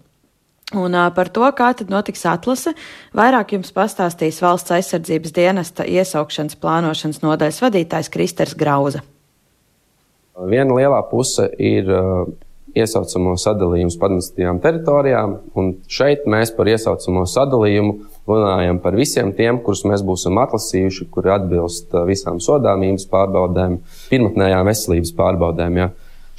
Un 0.77 0.93
par 1.15 1.31
to, 1.33 1.47
kā 1.57 1.71
tad 1.73 1.89
notiks 1.89 2.27
atlase, 2.29 2.75
vairāk 3.17 3.55
jums 3.55 3.71
pastāstīs 3.73 4.37
valsts 4.43 4.75
aizsardzības 4.75 5.33
dienesta 5.33 5.81
iesaukšanas 5.81 6.59
plānošanas 6.61 7.23
nodaļas 7.23 7.63
vadītājs 7.63 8.11
Kristers 8.13 8.53
Grauza. 8.53 9.01
Viena 10.45 10.77
lielā 10.77 11.01
puse 11.09 11.49
ir 11.57 11.89
iesaucamo 12.77 13.35
sadalījumu 13.39 13.95
pa 13.99 14.09
administratīvām 14.09 14.59
teritorijām. 14.63 15.35
Šeit 15.89 16.27
mēs 16.29 16.51
par 16.55 16.69
iesaucamo 16.71 17.25
sadalījumu 17.29 17.95
runājam 18.29 18.79
par 18.83 18.97
visiem 18.97 19.31
tiem, 19.35 19.61
kurus 19.63 19.85
mēs 19.89 20.03
būsim 20.05 20.37
atlasījuši, 20.41 21.07
kuri 21.13 21.33
atbilst 21.33 21.95
uh, 21.95 22.05
visām 22.09 22.39
sodāmības 22.43 23.07
pārbaudēm, 23.09 23.79
pirmotnējām 24.11 24.69
veselības 24.69 25.13
pārbaudēm. 25.17 25.81
Ja. 25.81 25.89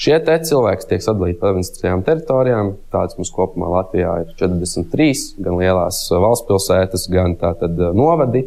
Šie 0.01 0.17
cilvēki 0.25 0.87
tiek 0.89 1.05
sadalīti 1.05 1.41
pa 1.41 1.51
administratīvām 1.51 2.05
teritorijām. 2.07 2.73
Tādas 2.95 3.19
mums 3.19 3.33
kopumā 3.35 3.69
Latvijā 3.75 4.15
ir 4.23 4.35
43, 4.39 5.41
gan 5.45 5.59
lielās 5.61 6.05
uh, 6.09 6.21
valsts 6.23 6.49
pilsētas, 6.49 7.09
gan 7.13 7.37
tātad 7.41 7.75
uh, 7.81 7.95
novadi. 7.97 8.47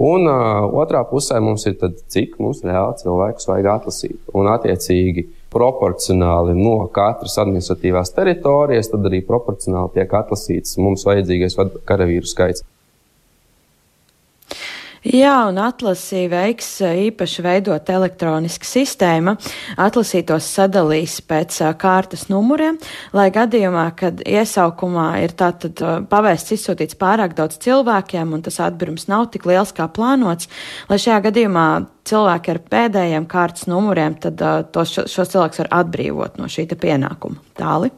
Un 0.00 0.24
uh, 0.30 0.64
otrā 0.80 1.02
pusē 1.06 1.40
mums 1.44 1.66
ir 1.68 1.76
tad, 1.80 1.98
cik 2.10 2.38
mums 2.40 2.64
reāli 2.64 2.96
cilvēkus 3.02 3.50
vajag 3.50 3.70
atlasīt. 3.74 4.18
Un 4.32 4.48
attiecīgi 4.50 5.28
proporcionāli 5.50 6.54
no 6.58 6.76
katras 6.94 7.38
administratīvās 7.42 8.14
teritorijas, 8.16 8.90
tad 8.92 9.08
arī 9.10 9.22
proporcionāli 9.26 9.96
tiek 9.98 10.12
atlasīts 10.20 10.78
mums 10.82 11.06
vajadzīgais 11.08 11.58
karavīru 11.88 12.30
skaits. 12.30 12.64
Jā, 15.00 15.46
un 15.48 15.56
atlasi 15.56 16.26
veiks 16.28 16.66
īpaši 16.84 17.40
veidot 17.40 17.88
elektroniska 17.88 18.68
sistēma. 18.68 19.32
Atlasītos 19.80 20.44
sadalīs 20.44 21.14
pēc 21.24 21.56
kārtas 21.80 22.26
numuriem, 22.28 22.76
lai 23.16 23.30
gadījumā, 23.32 23.86
kad 23.96 24.20
iesaukumā 24.20 25.06
ir 25.24 25.32
tātad 25.40 25.80
pavēsts 26.10 26.52
izsūtīts 26.58 26.98
pārāk 27.00 27.32
daudz 27.38 27.56
cilvēkiem 27.64 28.36
un 28.36 28.44
tas 28.44 28.60
atbirums 28.60 29.08
nav 29.08 29.30
tik 29.32 29.48
liels 29.48 29.72
kā 29.72 29.88
plānots, 29.88 30.52
lai 30.92 31.00
šajā 31.00 31.22
gadījumā 31.30 31.66
cilvēki 32.10 32.52
ar 32.52 32.62
pēdējiem 32.76 33.30
kārtas 33.30 33.70
numuriem, 33.72 34.20
tad 34.20 34.44
tos, 34.74 34.98
šos 35.00 35.32
cilvēkus 35.32 35.64
var 35.64 35.72
atbrīvot 35.80 36.36
no 36.36 36.50
šī 36.50 36.68
pienākuma. 36.76 37.40
Tāli. 37.56 37.88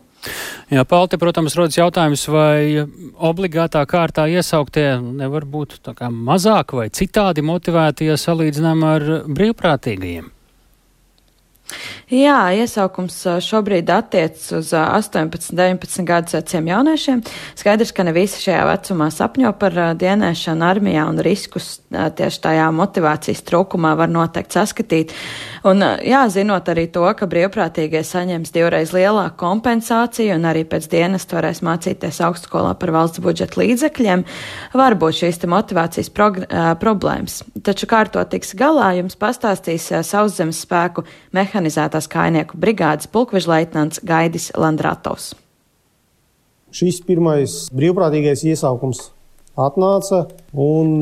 Jā, 0.73 0.85
Palti, 0.89 1.19
protams, 1.21 1.57
rodas 1.59 1.79
jautājums, 1.79 2.27
vai 2.31 2.85
obligātā 3.19 3.83
kārtā 3.89 4.29
iesauktie 4.31 4.87
nevar 5.03 5.45
būt 5.45 5.81
mazāk 6.11 6.77
vai 6.79 6.89
citādi 6.91 7.43
motivēti, 7.43 8.09
ja 8.11 8.21
salīdzinām 8.21 8.87
ar 8.87 9.09
brīvprātīgajiem. 9.27 10.31
Jā, 12.13 12.39
iesaukums 12.57 13.17
šobrīd 13.45 13.91
attiecas 13.93 14.51
uz 14.57 14.73
18, 14.77 15.55
19 15.57 16.07
gadus 16.09 16.37
veciem 16.37 16.69
jauniešiem. 16.73 17.23
Skaidrs, 17.59 17.93
ka 17.97 18.07
ne 18.07 18.15
visi 18.17 18.43
šajā 18.47 18.65
vecumā 18.69 19.09
sapņo 19.13 19.53
par 19.61 19.79
dienēšanu 20.01 20.67
armijā 20.69 21.07
un 21.09 21.21
riskus 21.25 21.79
tieši 21.91 22.43
tajā 22.47 22.69
motivācijas 22.75 23.45
trūkumā 23.49 23.95
var 23.99 24.13
noteikti 24.13 24.59
saskatīt. 24.59 25.15
Un, 25.69 25.85
jā, 26.05 26.25
zinot 26.33 26.69
arī 26.73 26.89
to, 26.93 27.05
ka 27.17 27.29
brīvprātīgie 27.31 28.03
saņems 28.07 28.53
divreiz 28.55 28.93
lielāku 28.97 29.39
kompensāciju 29.43 30.37
un 30.37 30.49
arī 30.51 30.65
pēc 30.69 30.89
dienas 30.93 31.29
varēs 31.31 31.63
mācīties 31.65 32.21
augstskolā 32.27 32.75
par 32.81 32.93
valsts 32.95 33.23
budžeta 33.23 33.61
līdzekļiem, 33.61 34.25
var 34.75 34.97
būt 34.99 35.21
šīs 35.23 35.41
motivācijas 35.49 36.11
problēmas. 36.83 37.43
Taču 37.63 37.89
kā 37.91 38.03
ar 38.05 38.13
to 38.13 38.25
tiks 38.33 38.57
galā, 38.59 38.93
jums 38.99 39.19
pastāstīs 39.19 39.89
sauszemes 40.09 40.65
spēku 40.67 41.07
mehanizētās 41.63 42.11
kainieku 42.11 42.59
brigādes 42.59 43.07
pulkvežleitnants 43.07 44.03
Gaidis 44.03 44.51
Landratovs. 44.59 45.33
Šis 46.73 47.03
pirmais 47.07 47.69
brīvprātīgais 47.73 48.43
iesaukums 48.49 49.11
atnāca 49.57 50.27
un 50.57 50.99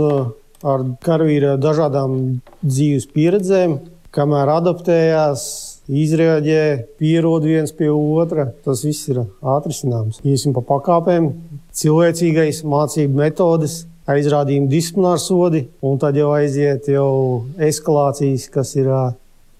ar 0.61 0.85
karavīra 1.01 1.57
dažādām 1.57 2.41
dzīves 2.61 3.09
pieredzēm 3.15 3.79
kamēr 4.11 4.51
adaptējās, 4.57 5.43
izrēģē, 5.87 6.65
pierod 6.99 7.47
viens 7.47 7.73
pie 7.75 7.89
otra. 7.95 8.49
Tas 8.65 8.83
viss 8.85 9.09
ir 9.11 9.23
atrisināms. 9.23 10.19
Iesim 10.27 10.55
pa 10.57 10.65
pakāpēm, 10.67 11.31
cilvēcīgais 11.71 12.65
mācību 12.67 13.23
metodes. 13.23 13.85
Aizrādījumi 14.11 14.67
disciplināri 14.67 15.23
sodi, 15.23 15.61
un 15.87 16.01
tad 16.03 16.17
jau 16.19 16.33
aiziet 16.35 16.89
jau 16.91 17.47
eskalācijas, 17.63 18.49
kas 18.51 18.75
ir 18.75 18.89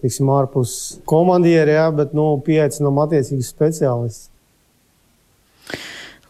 tiksim, 0.03 0.31
ārpus 0.33 0.75
komandieri, 1.09 1.77
jā, 1.77 1.87
bet 1.95 2.17
nu, 2.17 2.33
pieaicinām 2.47 3.01
attiecīgus 3.05 3.53
speciālistus. 3.55 4.29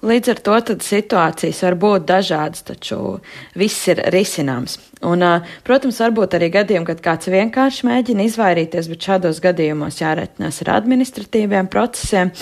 Līdz 0.00 0.30
ar 0.32 0.38
to 0.40 0.54
situācijas 0.80 1.58
var 1.66 1.74
būt 1.76 2.06
dažādas, 2.08 2.62
taču 2.64 3.18
viss 3.60 3.88
ir 3.92 3.98
risināms. 4.14 4.78
Un, 5.04 5.20
protams, 5.66 5.98
varbūt 6.00 6.38
arī 6.38 6.48
gadījumi, 6.54 6.88
kad 6.88 7.02
kāds 7.04 7.28
vienkārši 7.28 7.84
mēģina 7.88 8.24
izvairīties, 8.24 8.88
bet 8.88 9.08
šādos 9.10 9.42
gadījumos 9.44 10.00
jāreķinās 10.00 10.62
ar 10.64 10.72
administratīviem 10.78 11.68
procesiem. 11.68 12.32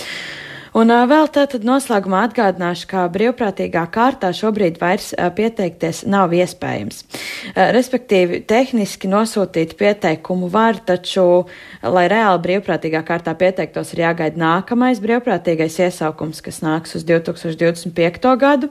Un 0.78 0.92
vēl 1.10 1.26
tātad 1.34 1.64
noslēgumā 1.66 2.20
atgādināšu, 2.28 2.86
ka 2.86 3.00
brīvprātīgā 3.10 3.82
kārtā 3.90 4.28
šobrīd 4.36 4.76
vairs 4.78 5.08
pieteikties 5.34 6.04
nav 6.06 6.34
iespējams. 6.36 7.00
Respektīvi, 7.74 8.44
tehniski 8.46 9.10
nosūtīt 9.10 9.74
pieteikumu 9.80 10.46
var, 10.52 10.78
taču, 10.86 11.48
lai 11.82 12.04
reāli 12.12 12.44
brīvprātīgā 12.44 13.02
kārtā 13.08 13.34
pieteiktos, 13.40 13.90
ir 13.96 14.04
jāgaida 14.04 14.38
nākamais 14.38 15.02
brīvprātīgais 15.02 15.80
iesaukums, 15.88 16.44
kas 16.46 16.62
nāks 16.62 16.94
uz 17.00 17.06
2025. 17.08 18.36
gadu. 18.38 18.70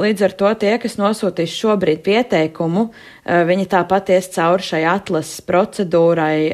Līdz 0.00 0.22
ar 0.24 0.32
to 0.34 0.50
tie, 0.58 0.72
kas 0.80 0.96
nosūtīs 0.98 1.52
šobrīd 1.52 2.00
pieteikumu, 2.06 2.86
viņi 3.24 3.66
tāpat 3.70 4.08
ies 4.16 4.30
cauri 4.34 4.64
šai 4.64 4.80
atlases 4.88 5.42
procedūrai 5.46 6.50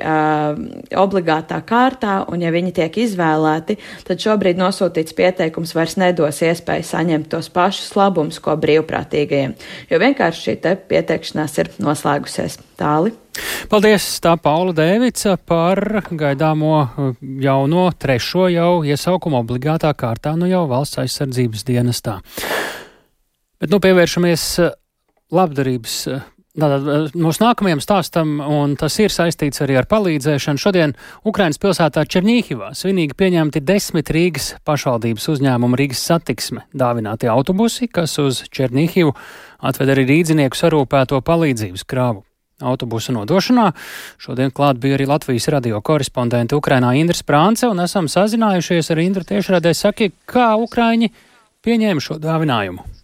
obligātā 0.98 1.60
kārtā, 1.64 2.18
un 2.32 2.42
ja 2.44 2.50
viņi 2.52 2.74
tiek 2.76 2.98
izvēlēti, 3.06 3.78
tad 4.08 4.20
šobrīd 4.20 4.60
nosūtīts 4.60 5.16
pieteikums 5.16 5.72
vairs 5.78 5.96
nedos 6.02 6.42
iespēju 6.44 6.88
saņemt 6.90 7.30
tos 7.32 7.48
pašus 7.54 7.94
labumus, 7.96 8.40
ko 8.42 8.58
brīvprātīgajiem, 8.60 9.54
jo 9.90 10.02
vienkārši 10.02 10.48
šī 10.48 10.56
te 10.66 10.74
pieteikšanās 10.90 11.60
ir 11.62 11.72
noslēgusies. 11.80 12.60
Tāli. 12.76 13.14
Paldies, 13.72 14.04
tā 14.20 14.34
Paula 14.36 14.74
Dēvica 14.76 15.38
par 15.40 15.80
gaidāmo 16.12 17.08
jauno 17.40 17.86
trešo 17.96 18.50
jau 18.52 18.82
iesaukumu 18.84 19.40
obligātā 19.40 19.94
kārtā, 19.96 20.34
nu 20.36 20.48
jau 20.50 20.66
valsts 20.68 21.00
aizsardzības 21.00 21.64
dienestā. 21.64 22.18
Bet 23.60 23.72
nu 23.72 23.80
pievēršamies 23.82 24.46
eh, 24.64 24.72
labdarības 25.32 26.00
eh, 26.12 26.24
Tātad 26.56 26.86
eh, 26.88 27.10
mūsu 27.20 27.42
nākamajam 27.42 27.82
stāstam, 27.84 28.38
un 28.40 28.76
tas 28.80 28.94
ir 29.02 29.12
saistīts 29.12 29.60
arī 29.64 29.76
ar 29.76 29.88
palīdzēšanu. 29.90 30.60
Šodien 30.60 30.94
Ukrainas 31.28 31.60
pilsētā 31.60 32.06
Černīhivā 32.08 32.70
svinīgi 32.76 33.16
pieņemti 33.18 33.60
desmit 33.60 34.12
Rīgas 34.14 34.54
pašvaldības 34.64 35.28
uzņēmumu 35.34 35.76
Rīgas 35.76 36.00
satiksme 36.08 36.64
dāvinātie 36.72 37.28
autobusi, 37.32 37.90
kas 37.92 38.16
uz 38.22 38.40
Černīhivu 38.48 39.12
atved 39.68 39.92
arī 39.92 40.08
rīdzinieku 40.14 40.56
sarūpēto 40.56 41.20
palīdzības 41.28 41.84
krāvu. 41.84 42.24
Autobusu 42.64 43.12
nodošanā 43.12 43.68
šodien 44.16 44.48
klāt 44.48 44.80
bija 44.80 44.96
arī 44.96 45.10
Latvijas 45.10 45.50
radio 45.52 45.82
korespondente 45.84 46.56
Ukrainā 46.56 46.94
Indra 46.96 47.18
Sprānce, 47.18 47.68
un 47.68 47.84
esam 47.84 48.08
sazinājušies 48.08 48.94
ar 48.94 49.04
Indru 49.04 49.28
tiešradē. 49.28 49.76
Saki, 49.76 50.14
kā 50.24 50.54
Ukraiņi 50.64 51.12
pieņēma 51.60 52.00
šo 52.00 52.16
dāvinājumu? 52.16 52.96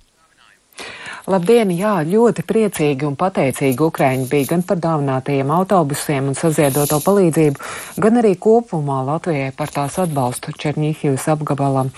Labdien, 1.31 1.71
jā, 1.71 2.01
ļoti 2.03 2.43
priecīgi 2.43 3.07
un 3.07 3.15
pateicīgi 3.15 3.85
Ukraiņi 3.87 4.25
bija 4.27 4.49
gan 4.51 4.65
par 4.67 4.81
dāvinātajiem 4.83 5.53
autobusiem 5.55 6.33
un 6.33 6.35
saziedoto 6.35 6.99
palīdzību, 7.05 7.63
gan 8.03 8.19
arī 8.19 8.33
kopumā 8.43 8.97
Latvijai 9.07 9.53
par 9.55 9.71
tās 9.71 10.01
atbalstu 10.03 10.51
Černīhivas 10.59 11.29
apgabalam. 11.31 11.93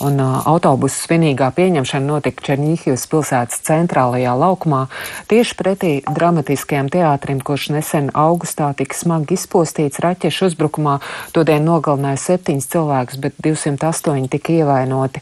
Un 0.00 0.16
uh, 0.24 0.40
autobusu 0.48 0.96
svinīgā 0.96 1.50
pieņemšana 1.58 2.08
notika 2.08 2.46
Černīhivas 2.48 3.04
pilsētas 3.12 3.60
centrālajā 3.68 4.32
laukumā, 4.40 4.86
tieši 5.28 5.60
pretī 5.60 5.94
dramatiskajam 6.08 6.88
teātrim, 6.88 7.44
kurš 7.44 7.74
nesen 7.76 8.08
augustā 8.16 8.72
tika 8.80 8.96
smagi 8.96 9.36
izpostīts 9.36 10.00
raķešu 10.00 10.54
uzbrukumā. 10.54 11.02
Todien 11.36 11.68
nogalināja 11.68 12.24
septiņus 12.30 12.72
cilvēkus, 12.72 13.20
bet 13.20 13.36
208 13.44 14.32
tika 14.32 14.56
ievainoti. 14.62 15.20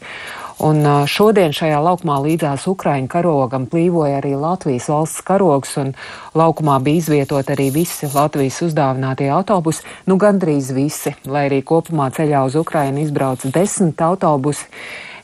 Un 0.59 0.83
šodien 1.07 1.53
šajā 1.55 1.77
laukumā 1.79 2.17
līdzās 2.19 2.65
Ukraiņu 2.67 3.07
karogam 3.07 3.63
plīvoja 3.71 4.17
arī 4.19 4.33
Latvijas 4.35 4.89
valsts 4.91 5.23
karogs, 5.23 5.77
un 5.79 5.93
laukumā 6.35 6.75
bija 6.83 6.99
izvietot 6.99 7.47
arī 7.53 7.69
visi 7.71 8.09
Latvijas 8.11 8.57
uzdāvinātie 8.67 9.29
autobusi, 9.31 9.85
nu 10.11 10.17
gandrīz 10.19 10.73
visi, 10.75 11.15
lai 11.31 11.45
arī 11.47 11.61
kopumā 11.63 12.09
ceļā 12.11 12.43
uz 12.49 12.59
Ukrainu 12.59 13.05
izbrauca 13.05 13.53
desmit 13.55 14.03
autobusi. 14.03 14.67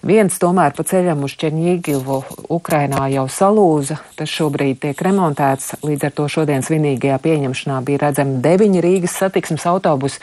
Viens 0.05 0.35
tomēr 0.37 0.69
pa 0.77 0.83
ceļam 0.85 1.23
uz 1.25 1.33
Čerņīgivu 1.41 2.15
Ukrainā 2.53 3.07
jau 3.09 3.23
salūza, 3.25 3.95
tas 4.13 4.29
šobrīd 4.29 4.77
tiek 4.83 4.99
remontēts, 5.01 5.71
līdz 5.81 6.05
ar 6.05 6.11
to 6.13 6.27
šodien 6.29 6.61
svinīgajā 6.61 7.15
pieņemšanā 7.23 7.79
bija 7.87 8.03
redzami 8.03 8.35
deviņi 8.43 8.83
Rīgas 8.85 9.15
satiksmes 9.17 9.65
autobusi, 9.65 10.19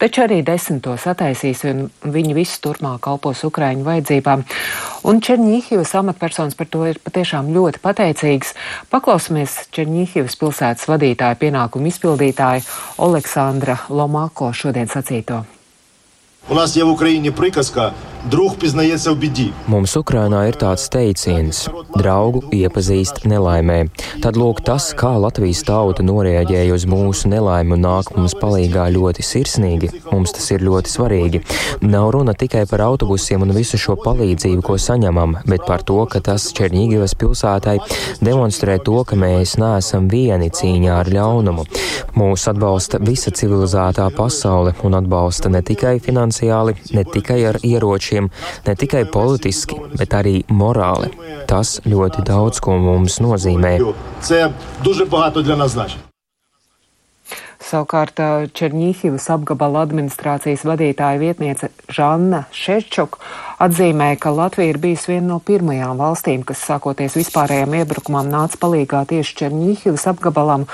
taču 0.00 0.22
arī 0.24 0.38
desmit 0.46 0.80
tos 0.86 1.04
attaisīs 1.12 1.66
un 1.68 1.82
viņi 2.00 2.32
visi 2.38 2.56
turpmāk 2.64 3.02
kalpos 3.04 3.42
Ukraiņu 3.44 3.84
vajadzībām. 3.84 4.46
Un 5.04 5.20
Čerņīhivas 5.20 5.92
amatpersonas 6.00 6.56
par 6.56 6.70
to 6.72 6.86
ir 6.88 7.02
patiešām 7.04 7.50
ļoti 7.52 7.82
pateicīgs. 7.84 8.54
Paklausamies 8.88 9.66
Čerņīhivas 9.76 10.38
pilsētas 10.40 10.88
vadītāja 10.88 11.36
pienākumu 11.44 11.92
izpildītāja 11.92 12.64
Oleksandra 13.04 13.82
Lomako 13.92 14.54
šodien 14.56 14.88
sacīto. 14.88 15.44
У 16.49 16.55
нас 16.55 16.77
є 16.77 16.83
в 16.83 16.89
Україні 16.89 17.31
приказка 17.31 17.91
Друг 18.29 18.55
pieņemts 18.61 19.09
в 19.09 19.15
biді. 19.17 19.49
Mums 19.65 19.95
Ukrainā 19.97 20.45
ir 20.45 20.57
tāds 20.61 20.85
teiciens - 20.93 22.01
draugu 22.01 22.41
iepazīst 22.53 23.25
nelaimē. 23.25 23.89
Tad 24.21 24.37
lūk 24.37 24.61
tas, 24.61 24.93
kā 24.93 25.17
Latvijas 25.17 25.63
tauta 25.65 26.03
noreaģēja 26.05 26.73
uz 26.73 26.85
mūsu 26.85 27.25
nelaimi 27.33 27.73
un 27.73 27.81
nāk 27.81 28.13
mums 28.15 28.35
palīgā 28.37 28.85
ļoti 28.93 29.25
sirsnīgi. 29.25 29.89
Mums 30.11 30.31
tas 30.37 30.51
ir 30.51 30.59
ļoti 30.59 30.87
svarīgi. 30.95 31.41
Nav 31.81 32.11
runa 32.13 32.33
tikai 32.33 32.69
par 32.69 32.79
autobusiem 32.79 33.41
un 33.41 33.53
visu 33.57 33.77
šo 33.77 33.95
palīdzību, 34.05 34.61
ko 34.61 34.73
saņemam, 34.77 35.41
bet 35.47 35.65
par 35.65 35.81
to, 35.81 36.05
ka 36.05 36.19
tas 36.19 36.53
Černīgivas 36.53 37.17
pilsētai 37.17 37.79
demonstrē 38.21 38.77
to, 38.85 39.03
ka 39.03 39.15
mēs 39.15 39.57
neesam 39.57 40.07
vieni 40.07 40.51
cīņā 40.51 40.93
ar 40.93 41.09
ļaunumu. 41.09 41.65
Mūs 42.13 42.45
atbalsta 42.53 42.99
visa 43.01 43.31
civilizētā 43.31 44.11
pasaule 44.13 44.75
un 44.83 44.93
atbalsta 44.93 45.49
ne 45.49 45.61
tikai 45.61 45.99
finansiāli, 46.36 46.74
ne 46.94 47.04
tikai 47.04 47.44
ar 47.46 47.58
ieročiem, 47.62 48.30
ne 48.66 48.74
tikai 48.74 49.04
politiski, 49.10 49.76
bet 49.96 50.14
arī 50.14 50.44
morāli. 50.48 51.10
Tas 51.46 51.80
ļoti 51.84 52.24
daudz 52.24 52.60
ko 52.60 52.76
mums 52.78 53.20
nozīmē. 53.20 53.78
Savukārt 57.66 58.20
Černīhivas 58.54 59.26
apgabala 59.32 59.80
administrācijas 59.82 60.62
vadītāja 60.68 61.18
vietniece 61.18 61.70
Žanna 61.90 62.44
Šeščuk 62.52 63.18
atzīmē, 63.62 64.10
ka 64.20 64.30
Latvija 64.34 64.74
ir 64.74 64.78
bijusi 64.80 65.12
viena 65.12 65.26
no 65.32 65.38
pirmajām 65.40 65.96
valstīm, 66.00 66.44
kas 66.46 66.64
sākoties 66.68 67.16
vispārējām 67.18 67.76
iebrukumam 67.80 68.28
nāca 68.30 68.60
palīgā 68.60 69.02
tieši 69.08 69.36
Černīhivas 69.40 70.06
apgabalam, 70.12 70.66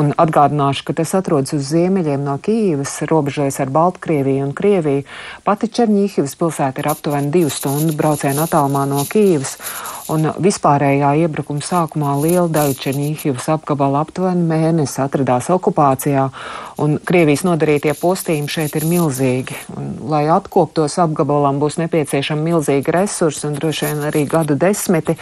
un 0.00 0.12
atgādināšu, 0.20 0.86
ka 0.88 0.96
tas 1.02 1.14
atrodas 1.18 1.54
uz 1.56 1.68
ziemeļiem 1.72 2.24
no 2.24 2.38
Kīivas, 2.40 2.96
robežojas 3.10 3.60
ar 3.60 3.72
Baltkrieviju 3.74 4.48
un 4.48 4.54
Krieviju. 4.56 5.06
Pati 5.44 5.68
Černīhivas 5.68 6.36
pilsēta 6.40 6.82
ir 6.82 6.90
aptuveni 6.92 7.32
divu 7.34 7.52
stundu 7.52 7.96
braucienu 7.96 8.46
attālumā 8.46 8.86
no 8.88 9.04
Kīivas, 9.10 9.58
un 10.10 10.30
vispārējā 10.42 11.12
iebrukuma 11.24 11.62
sākumā 11.64 12.16
liela 12.22 12.48
daļa 12.50 12.78
Černīhivas 12.82 13.50
apgabala 13.54 14.02
aptuveni 14.04 14.46
mēnesi 14.48 14.98
atradās 15.04 15.50
okupācijā, 15.52 16.26
un 16.82 16.96
Krievijas 17.06 17.44
nodarītie 17.46 17.94
postījumi 18.00 18.50
šeit 18.50 18.76
ir 18.80 18.88
milzīgi. 18.90 19.56
Un, 19.76 19.92
lai 20.10 20.24
atkoptos 20.32 20.96
apgabalam, 21.02 21.60
būs 21.62 21.78
nepieciešami 22.30 22.42
milzīgi 22.42 22.92
resursi 22.92 23.46
un 23.46 23.54
droši 23.54 23.86
vien 23.86 24.02
arī 24.06 24.26
gadu 24.28 24.54
desmiti. 24.54 25.16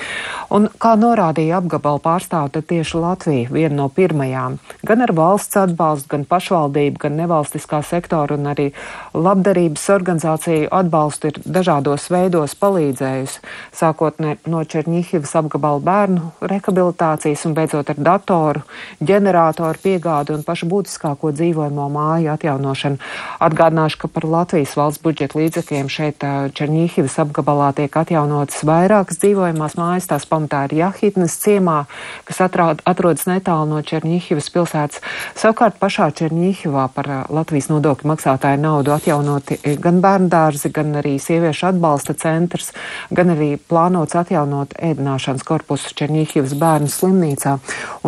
Un, 0.51 0.69
kā 0.79 0.97
norādīja 0.97 1.59
apgabala 1.59 2.01
pārstāv, 2.01 2.51
tad 2.53 2.67
tieši 2.69 2.99
Latvija 2.99 3.49
viena 3.51 3.75
no 3.75 3.89
pirmajām, 3.89 4.59
gan 4.85 5.03
ar 5.03 5.13
valsts 5.13 5.57
atbalstu, 5.57 6.09
gan 6.09 6.25
pašvaldību, 6.25 6.99
gan 6.99 7.17
nevalstiskā 7.17 7.83
sektora 7.85 8.37
un 8.37 8.49
arī 8.49 8.73
labdarības 9.15 9.89
organizāciju 9.93 10.69
atbalstu 10.71 11.29
ir 11.29 11.41
dažādos 11.45 12.09
veidos 12.11 12.55
palīdzējusi, 12.59 13.41
sākot 13.73 14.19
no 14.21 14.65
Čerņihivas 14.65 15.35
apgabala 15.39 15.81
bērnu 15.85 16.33
rehabilitācijas 16.41 17.45
un 17.47 17.55
beidzot 17.55 17.93
ar 17.93 18.01
datoru, 18.01 18.65
ģeneratoru 19.05 19.83
piegādu 19.85 20.37
un 20.37 20.45
pašu 20.45 20.69
būtiskāko 20.69 21.33
dzīvojamo 21.37 21.89
māju 21.93 22.33
atjaunošanu. 22.35 23.01
Atgādināšu, 23.45 24.03
ka 24.03 24.13
par 24.13 24.29
Latvijas 24.29 24.75
valsts 24.79 25.05
budžeta 25.05 25.39
līdzekļiem 25.39 25.93
šeit 25.93 26.25
Čerņihivas 26.59 26.98
apgabalā 27.07 27.69
tiek 27.79 27.95
atjaunotas 27.95 28.65
vairākas 28.67 29.21
dzīvojamās 29.23 29.77
mājas. 29.79 30.09
Tās 30.11 30.25
pamatā 30.27 30.65
ir 30.67 30.75
Jahitnes 30.81 31.37
ciemā, 31.39 31.85
kas 32.27 32.41
atrād, 32.43 32.83
atrodas 32.89 33.29
netālu 33.29 33.69
no 33.71 33.83
Čerņihivas 33.87 34.51
pilsētas. 34.51 35.03
Savukārt 35.39 35.79
pašā 35.79 36.09
Čerņihivā 36.19 36.89
par 36.97 37.11
Latvijas 37.31 37.69
nodokļu 37.71 38.11
maksātāju 38.11 38.59
naudu 38.63 38.95
atjaunoti 38.97 39.61
gan 39.79 40.01
bērndārzi, 40.03 40.73
gan 40.75 40.97
arī 40.99 41.15
sieviešu 41.23 41.69
atbalsta 41.71 42.17
centrs, 42.19 42.73
gan 43.15 43.31
arī 43.37 43.53
plānots 43.71 44.19
atjaunot 44.19 44.75
ēdināšanas 44.75 45.47
korpusu 45.47 45.95
Černīhivas 45.99 46.57
bērnu 46.59 46.91
slimnīcā. 46.91 47.59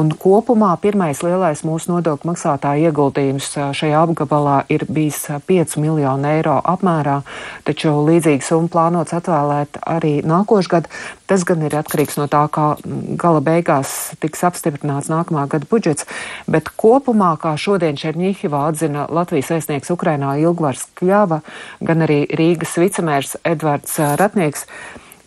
Un 0.00 0.11
kopumā 0.16 0.72
pirmais 0.83 1.22
lielais 1.22 1.62
mūsu 1.66 1.94
nodokļu 1.94 2.33
maksātāja 2.33 2.90
ieguldījums 2.90 3.53
šajā 3.76 4.03
apgabalā 4.07 4.62
ir 4.72 4.87
bijis 4.88 5.26
5 5.46 5.76
miljonu 5.83 6.31
eiro 6.31 6.59
apmērā, 6.64 7.20
taču 7.68 7.92
līdzīga 8.07 8.46
summa 8.46 8.70
plānots 8.80 9.12
atvēlēt 9.16 9.80
arī 9.84 10.20
nākošgad. 10.24 10.88
Tas 11.28 11.44
gan 11.46 11.62
ir 11.66 11.76
atkarīgs 11.76 12.16
no 12.18 12.26
tā, 12.30 12.46
kā 12.52 12.72
gala 13.20 13.42
beigās 13.44 14.14
tiks 14.22 14.44
apstiprināts 14.48 15.10
nākamā 15.12 15.46
gada 15.50 15.68
budžets, 15.70 16.08
bet 16.50 16.72
kopumā, 16.80 17.34
kā 17.40 17.54
šodien 17.60 18.00
Černīhivā 18.00 18.64
atzina 18.70 19.06
Latvijas 19.12 19.52
vēstnieks 19.52 19.92
Ukrainā 19.92 20.38
Ilgvars 20.40 20.88
Kļava, 20.98 21.42
gan 21.84 22.06
arī 22.06 22.24
Rīgas 22.40 22.78
vicemērs 22.80 23.36
Edvards 23.44 23.98
Ratnieks, 24.20 24.64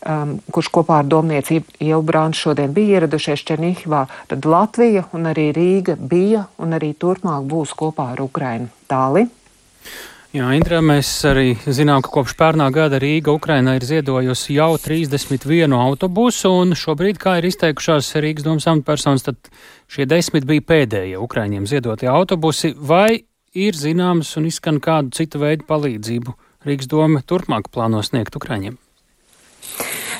um, 0.07 0.35
kurš 0.51 0.71
kopā 0.73 1.03
ar 1.03 1.11
domniecību 1.11 1.77
Ielu 1.83 2.01
Brānšu 2.09 2.49
šodien 2.49 2.73
bija 2.75 2.99
ieradušies 2.99 3.45
Černīhivā, 3.51 4.07
tad 4.33 4.49
Latvija 4.49 5.05
un 5.13 5.29
arī 5.31 5.51
Rīga 5.55 5.95
bija 5.99 6.47
un 6.57 6.75
arī 6.79 6.93
turpmāk 6.97 7.47
būs 7.53 7.77
kopā 7.77 8.11
ar 8.15 8.25
Ukrainu. 8.25 8.71
Tāli. 8.89 9.29
Jā, 10.33 10.47
Indra, 10.57 10.79
mēs 10.81 11.05
arī 11.29 11.51
zinām, 11.61 12.01
ka 12.01 12.09
kopš 12.09 12.33
pērnā 12.39 12.65
gada 12.73 12.97
Rīga 12.97 13.35
Ukraina 13.35 13.75
ir 13.77 13.83
ziedojusi 13.85 14.55
jau 14.55 14.71
31 14.81 15.75
autobusu, 15.77 16.49
un 16.63 16.73
šobrīd, 16.73 17.19
kā 17.21 17.35
ir 17.37 17.45
izteikušās 17.51 18.09
Rīgas 18.17 18.47
domas 18.47 18.65
amatpersonas, 18.71 19.27
tad 19.27 19.51
šie 19.93 20.09
desmit 20.09 20.49
bija 20.49 20.65
pēdējie 20.73 21.21
Ukraiņiem 21.21 21.69
ziedotie 21.69 22.09
autobusi, 22.09 22.73
vai 22.73 23.21
ir 23.53 23.77
zināms 23.77 24.33
un 24.41 24.49
izskan 24.49 24.81
kādu 24.81 25.13
citu 25.13 25.37
veidu 25.45 25.69
palīdzību 25.69 26.33
Rīgas 26.65 26.89
doma 26.89 27.21
turpmāk 27.21 27.69
plāno 27.69 28.01
sniegt 28.01 28.33
Ukraiņiem? 28.33 28.81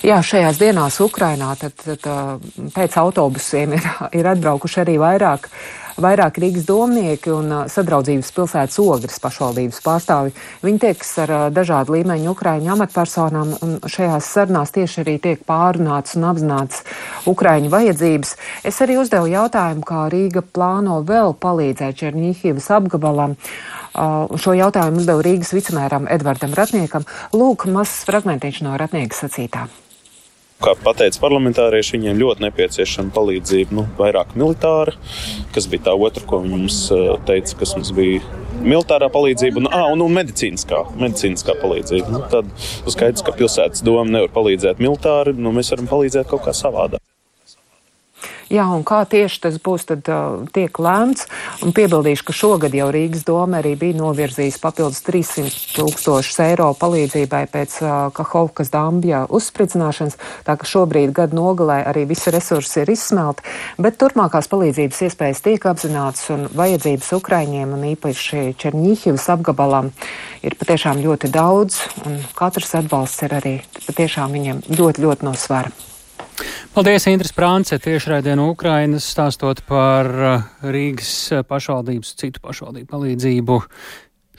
Jā, 0.05 0.21
šajās 0.21 0.61
dienās 0.61 1.01
Ukrainā 1.01 1.55
tad, 1.57 1.73
tad, 1.87 2.43
pēc 2.75 3.01
autobusiem 3.01 3.79
ir, 3.79 3.93
ir 4.13 4.29
atbraukuši 4.29 4.85
arī 4.85 5.01
vairāk 5.01 5.49
uh, 5.49 5.82
vairāk 6.01 6.39
Rīgas 6.41 6.65
domnieki 6.67 7.31
un 7.33 7.51
sadraudzības 7.69 8.31
pilsētas 8.35 8.79
ogres 8.81 9.19
pašvaldības 9.23 9.81
pārstāvi. 9.85 10.33
Viņi 10.63 10.81
tieks 10.85 11.11
ar 11.23 11.33
dažādu 11.53 11.97
līmeņu 11.97 12.31
Ukraiņu 12.33 12.73
amatpersonām, 12.75 13.53
un 13.65 13.75
šajās 13.85 14.31
sarunās 14.35 14.73
tieši 14.75 15.03
arī 15.03 15.17
tiek 15.23 15.43
pārunāts 15.49 16.17
un 16.17 16.27
apzināts 16.31 16.83
Ukraiņu 17.29 17.71
vajadzības. 17.73 18.35
Es 18.65 18.81
arī 18.85 18.97
uzdevu 19.01 19.29
jautājumu, 19.33 19.85
kā 19.87 20.07
Rīga 20.13 20.43
plāno 20.43 21.01
vēl 21.07 21.35
palīdzēt 21.37 22.01
Černīhivas 22.01 22.71
apgabalam. 22.79 23.37
Šo 23.93 24.57
jautājumu 24.57 25.03
uzdevu 25.03 25.21
Rīgas 25.25 25.53
vicemēram 25.53 26.09
Edvardam 26.09 26.57
Ratniekam. 26.57 27.05
Lūk, 27.37 27.67
mazs 27.69 28.01
fragmentiņš 28.09 28.63
no 28.65 28.77
Ratnieka 28.81 29.23
sacītā. 29.23 29.67
Kā 30.61 30.75
pateica 30.79 31.19
parlamentārieši, 31.23 31.97
viņiem 31.97 32.19
ļoti 32.21 32.45
nepieciešama 32.45 33.11
palīdzība, 33.15 33.75
nu, 33.75 33.85
vairāk 33.97 34.35
militāra, 34.39 34.93
kas 35.55 35.67
bija 35.71 35.89
tā 35.89 35.95
otra, 35.97 36.23
ko 36.29 36.39
viņi 36.43 36.53
mums 36.53 36.79
teica, 37.27 37.57
kas 37.59 37.75
mums 37.75 37.91
bija 37.95 38.21
militārā 38.63 39.09
palīdzība 39.11 39.63
un, 39.63 39.69
ah, 39.71 39.87
un, 39.91 40.03
un 40.05 40.17
medicīniskā, 40.19 40.83
medicīniskā 40.99 41.57
palīdzība. 41.61 42.13
Nu, 42.13 42.23
tad 42.31 42.49
skaidrs, 42.93 43.25
ka 43.25 43.35
pilsētas 43.35 43.83
doma 43.85 44.07
nevar 44.09 44.31
palīdzēt 44.35 44.83
militāri, 44.83 45.35
nu, 45.35 45.55
mēs 45.55 45.73
varam 45.73 45.89
palīdzēt 45.91 46.29
kaut 46.31 46.45
kā 46.47 46.55
savādāk. 46.57 47.01
Jā, 48.51 48.65
un 48.75 48.83
kā 48.87 49.03
tieši 49.07 49.39
tas 49.45 49.59
būs, 49.63 49.85
tad 49.87 50.09
uh, 50.11 50.43
tiek 50.55 50.75
lēmts. 50.75 51.27
Un 51.63 51.71
piebildīšu, 51.75 52.25
ka 52.27 52.35
šogad 52.35 52.75
jau 52.75 52.89
Rīgas 52.93 53.23
doma 53.27 53.61
arī 53.61 53.75
bija 53.79 53.97
novirzījis 53.99 54.59
papildus 54.63 55.03
300 55.05 55.77
tūkstošus 55.77 56.41
eiro 56.43 56.71
palīdzībai 56.79 57.43
pēc 57.53 57.77
uh, 57.83 57.93
Kahovkas 58.15 58.73
dambja 58.73 59.23
uzspridzināšanas, 59.31 60.19
tā 60.47 60.57
ka 60.59 60.67
šobrīd 60.67 61.13
gada 61.15 61.37
nogalē 61.37 61.79
arī 61.87 62.05
visi 62.09 62.33
resursi 62.33 62.83
ir 62.83 62.91
izsmelti, 62.93 63.45
bet 63.79 63.99
turpmākās 64.01 64.51
palīdzības 64.51 65.05
iespējas 65.07 65.43
tiek 65.45 65.69
apzināts 65.69 66.27
un 66.33 66.49
vajadzības 66.51 67.13
Ukraiņiem 67.19 67.77
un 67.77 67.87
īpaši 67.93 68.43
Černīhivas 68.59 69.29
apgabalam 69.33 69.93
ir 70.43 70.57
patiešām 70.59 71.01
ļoti 71.03 71.31
daudz, 71.33 71.79
un 72.03 72.19
katrs 72.37 72.75
atbalsts 72.81 73.25
ir 73.25 73.39
arī 73.39 73.55
patiešām 73.87 74.35
viņiem 74.35 74.63
ļoti, 74.73 75.07
ļoti 75.07 75.29
no 75.29 75.37
svara. 75.39 75.73
Paldies, 76.73 77.05
Indras 77.11 77.33
Prānce, 77.35 77.77
tiešraidē 77.81 78.33
no 78.39 78.47
Ukrainas, 78.53 79.05
stāstot 79.13 79.61
par 79.67 80.09
uh, 80.09 80.47
Rīgas 80.65 81.11
uh, 81.33 81.43
pašvaldības, 81.45 82.15
citu 82.17 82.41
pašvaldību 82.43 82.89
palīdzību. 82.89 83.59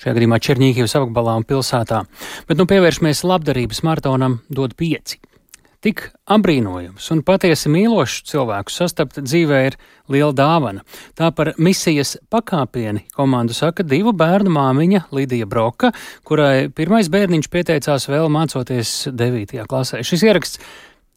Šajā 0.03 0.17
gadījumā 0.17 0.41
Černīgijas 0.43 0.97
apgabalā 0.99 1.37
un 1.39 1.47
pilsētā. 1.47 2.03
Bet 2.49 2.59
nu 2.59 2.67
pievēršamies 2.71 3.23
labdarības 3.29 3.85
maratonam 3.87 4.41
dod 4.51 4.75
pieci. 4.79 5.21
Tik 5.85 6.01
apbrīnojams 6.33 7.11
un 7.13 7.21
patiesi 7.29 7.69
mīlošs 7.69 8.23
cilvēku 8.31 8.73
sastapt 8.73 9.19
dzīvē 9.21 9.59
ir 9.69 9.75
liela 10.09 10.33
dāvana. 10.33 10.81
Tā 11.13 11.29
par 11.37 11.51
misijas 11.61 12.15
pakāpieni 12.33 13.03
komandu 13.13 13.53
saka 13.53 13.85
divu 13.85 14.15
bērnu 14.17 14.51
māmiņa 14.55 15.03
Lidija 15.13 15.47
Broka, 15.47 15.93
kurai 16.25 16.71
pirmais 16.73 17.13
bērniņš 17.13 17.51
pieteicās 17.53 18.09
vēl 18.09 18.33
mācoties 18.33 18.95
9. 19.13 19.61
klasē. 19.69 20.01
Šis 20.09 20.25
ieraksts 20.25 20.65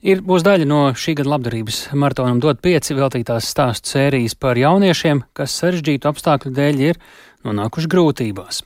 Ir 0.08 0.22
būs 0.24 0.39
daļa 0.46 0.63
no 0.63 0.82
šī 0.96 1.17
gada 1.20 1.34
labdarības 1.34 1.82
maratonam 2.00 2.38
dot 2.39 2.62
pieci 2.63 2.96
veltītās 2.96 3.50
stāstu 3.52 3.91
sērijas 3.91 4.38
par 4.39 4.56
jauniešiem, 4.56 5.26
kas 5.36 5.58
sarežģītu 5.60 6.08
apstākļu 6.08 6.52
dēļ 6.56 6.80
ir 6.86 7.00
nonākuši 7.43 7.91
grūtībās. 7.91 8.62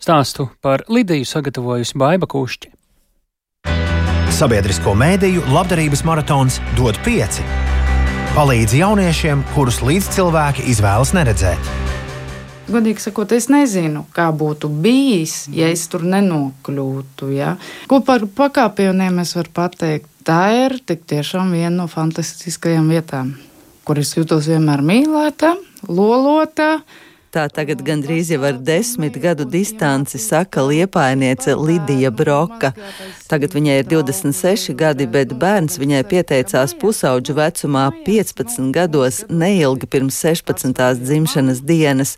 Stāstu 0.00 0.48
par 0.64 0.86
Lidiju 0.88 1.28
sagatavojusi 1.28 2.00
Baiva 2.00 2.24
Kušķi. 2.32 2.72
Sabiedrisko 4.38 4.96
mēdīju 4.96 5.44
labdarības 5.52 6.04
maratons 6.08 6.62
dod 6.80 6.96
pieci. 7.04 7.44
Palīdz 8.32 8.78
jauniešiem, 8.80 9.44
kurus 9.52 9.82
līdzcilvēki 9.84 10.64
izvēlas 10.72 11.12
neredzēt. 11.16 11.70
Godīgi 12.66 13.04
sakot, 13.04 13.30
es 13.36 13.46
nezinu, 13.52 14.02
kā 14.16 14.26
būtu 14.34 14.68
bijis, 14.82 15.44
ja 15.54 15.68
es 15.70 15.86
tur 15.92 16.02
nenokļūtu. 16.02 17.30
Ja? 17.36 17.54
Ko 17.86 18.00
par 18.02 18.26
pakāpieniem 18.26 19.22
es 19.22 19.36
varu 19.38 19.54
pateikt? 19.54 20.10
tā 20.26 20.42
ir 20.66 20.80
tiešām 20.82 21.54
viena 21.54 21.84
no 21.84 21.86
fantastiskajām 21.90 22.90
vietām, 22.90 23.34
kur 23.86 24.00
es 24.02 24.14
jūtos 24.16 24.48
vienmēr 24.50 24.82
mīlēta, 24.82 25.54
lolota. 25.86 26.80
Tā 27.36 27.42
tagad 27.52 27.82
gandrīz 27.84 28.30
jau 28.32 28.38
ar 28.48 28.56
desmit 28.64 29.18
gadu 29.20 29.44
distanci 29.44 30.16
saka 30.16 30.62
liepainiece 30.64 31.52
Lidija 31.60 32.08
Broka. 32.08 32.70
Tagad 33.28 33.52
viņai 33.52 33.74
ir 33.82 33.90
26 33.90 34.72
gadi, 34.78 35.04
bet 35.04 35.34
bērns 35.36 35.76
viņai 35.76 36.00
pieteicās 36.08 36.72
pusauģu 36.80 37.34
vecumā 37.36 37.82
15 38.06 38.70
gados, 38.72 39.18
neilgi 39.28 39.88
pirms 39.92 40.16
16. 40.24 40.80
dzimšanas 41.02 41.60
dienas. 41.68 42.14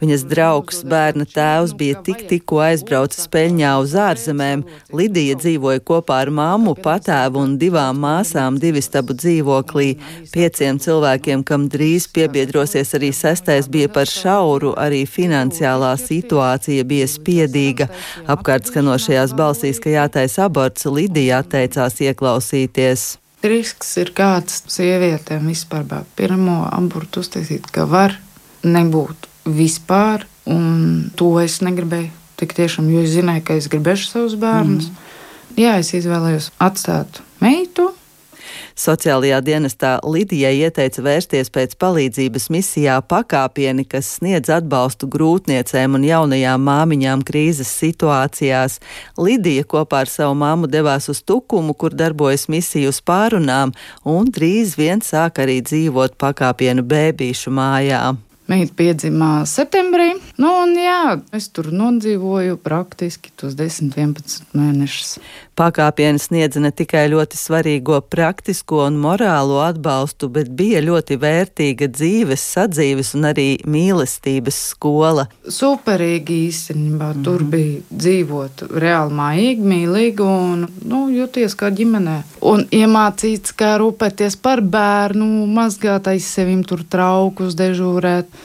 Viņas 0.00 0.24
draugs, 0.30 0.80
bērna 0.88 1.28
tēvs, 1.28 1.76
bija 1.76 2.00
tik 2.06 2.24
tikko 2.30 2.62
aizbraucis 2.70 3.28
peļņā 3.28 3.74
uz 3.82 3.92
ārzemēm. 4.06 4.64
Lidija 4.96 5.36
dzīvoja 5.42 5.84
kopā 5.84 6.22
ar 6.24 6.32
māmu, 6.32 6.78
patēvu 6.80 7.44
un 7.44 7.58
divām 7.60 8.00
māsām 8.06 8.56
divistabu 8.62 9.18
dzīvoklī. 9.20 9.90
Pieciem 10.32 10.80
cilvēkiem, 10.80 11.44
kam 11.44 11.68
drīz 11.68 12.08
piebiedrosies 12.08 12.96
arī 12.96 13.12
sestais, 13.12 13.68
bija 13.68 13.92
par 13.92 14.08
šauru 14.08 14.61
kuru 14.62 14.76
arī 14.78 15.02
finansiālā 15.10 15.96
situācija 15.98 16.84
bija 16.86 17.08
spiedīga. 17.10 17.88
Apkārt 18.30 18.70
skanošajās 18.70 19.34
balsīs, 19.34 19.80
ka 19.82 19.90
jātaisa 19.90 20.46
aborts, 20.46 20.86
Lidija 20.86 21.40
atteicās 21.42 21.98
ieklausīties. 21.98 23.06
Risks 23.42 23.96
ir 23.98 24.12
kāds 24.14 24.62
sievietēm 24.70 25.48
vispār 25.50 26.04
pirmo 26.14 26.60
abortu 26.70 27.24
uztaisīt, 27.24 27.66
ka 27.74 27.88
var 27.90 28.14
nebūt 28.62 29.26
vispār, 29.50 30.28
un 30.46 31.10
to 31.18 31.34
es 31.42 31.58
negribēju. 31.66 32.12
Tik 32.38 32.54
tiešām, 32.58 32.86
jo 32.90 33.02
es 33.02 33.10
zināju, 33.14 33.42
ka 33.46 33.58
es 33.58 33.66
gribēšu 33.70 34.06
savus 34.08 34.38
bērnus. 34.38 34.88
Mm. 34.90 35.58
Jā, 35.58 35.74
es 35.82 35.90
izvēlējos 35.94 36.48
atstāt 36.62 37.20
meitu, 37.42 37.90
Sociālajā 38.78 39.40
dienestā 39.44 39.92
Lidijai 40.06 40.54
ieteica 40.64 41.04
vērsties 41.04 41.52
pēc 41.52 41.76
palīdzības 41.82 42.48
misijā 42.54 42.96
pakāpieni, 43.08 43.84
kas 43.88 44.08
sniedz 44.18 44.52
atbalstu 44.52 45.08
grūtniecēm 45.12 45.98
un 45.98 46.06
jaunajām 46.08 46.64
māmiņām 46.68 47.24
krīzes 47.28 47.70
situācijās. 47.82 48.80
Lidija 49.20 49.66
kopā 49.68 50.02
ar 50.06 50.12
savu 50.12 50.38
māmu 50.40 50.70
devās 50.70 51.10
uz 51.12 51.22
Tukumu, 51.22 51.74
kur 51.74 51.94
darbojas 51.94 52.48
misiju 52.52 52.92
uz 52.94 53.00
pārunām, 53.04 53.76
un 54.08 54.32
drīz 54.32 54.76
vien 54.80 55.04
sāk 55.04 55.42
arī 55.44 55.60
dzīvot 55.62 56.18
pakāpienu 56.20 56.84
bēbīšu 56.86 57.52
mājā. 57.52 58.04
Meita 58.50 58.74
piedzimā 58.74 59.44
septembrī, 59.46 60.16
Nu, 60.42 60.48
un 60.64 60.72
jā, 60.74 61.20
es 61.36 61.46
tur 61.54 61.68
nodzīvoju 61.70 62.56
praktiski 62.64 63.30
tos 63.38 63.52
10, 63.54 63.92
11 63.94 64.56
mēnešus. 64.58 65.18
Pakāpiens 65.58 66.24
sniedza 66.26 66.58
ne 66.64 66.72
tikai 66.74 67.04
ļoti 67.12 67.38
svarīgo 67.38 68.00
praktisko 68.10 68.80
un 68.88 68.96
morālo 68.98 69.60
atbalstu, 69.62 70.26
bet 70.34 70.48
bija 70.58 70.80
ļoti 70.82 71.18
vērtīga 71.22 71.86
dzīves, 71.92 72.46
sadzīves 72.56 73.12
un 73.18 73.28
arī 73.28 73.46
mīlestības 73.68 74.58
skola. 74.72 75.28
Superīgi 75.46 76.40
īstenībā. 76.48 77.12
Mm. 77.12 77.22
Tur 77.28 77.46
bija 77.52 77.84
dzīvot 77.92 78.64
reāli 78.82 79.18
mājīgi, 79.20 79.68
mīlīgi 79.74 80.26
un 80.26 80.66
nu, 80.88 81.04
jūties 81.12 81.54
kā 81.60 81.70
ģimenē. 81.70 82.16
Un 82.50 82.66
iemācīts, 82.72 83.54
kā 83.54 83.76
rūpēties 83.84 84.40
par 84.42 84.64
bērnu, 84.64 85.28
mazgāt 85.54 86.10
aiz 86.10 86.26
sevim 86.26 86.66
tur 86.66 86.82
traukus, 86.82 87.54
dežūrēt. 87.60 88.42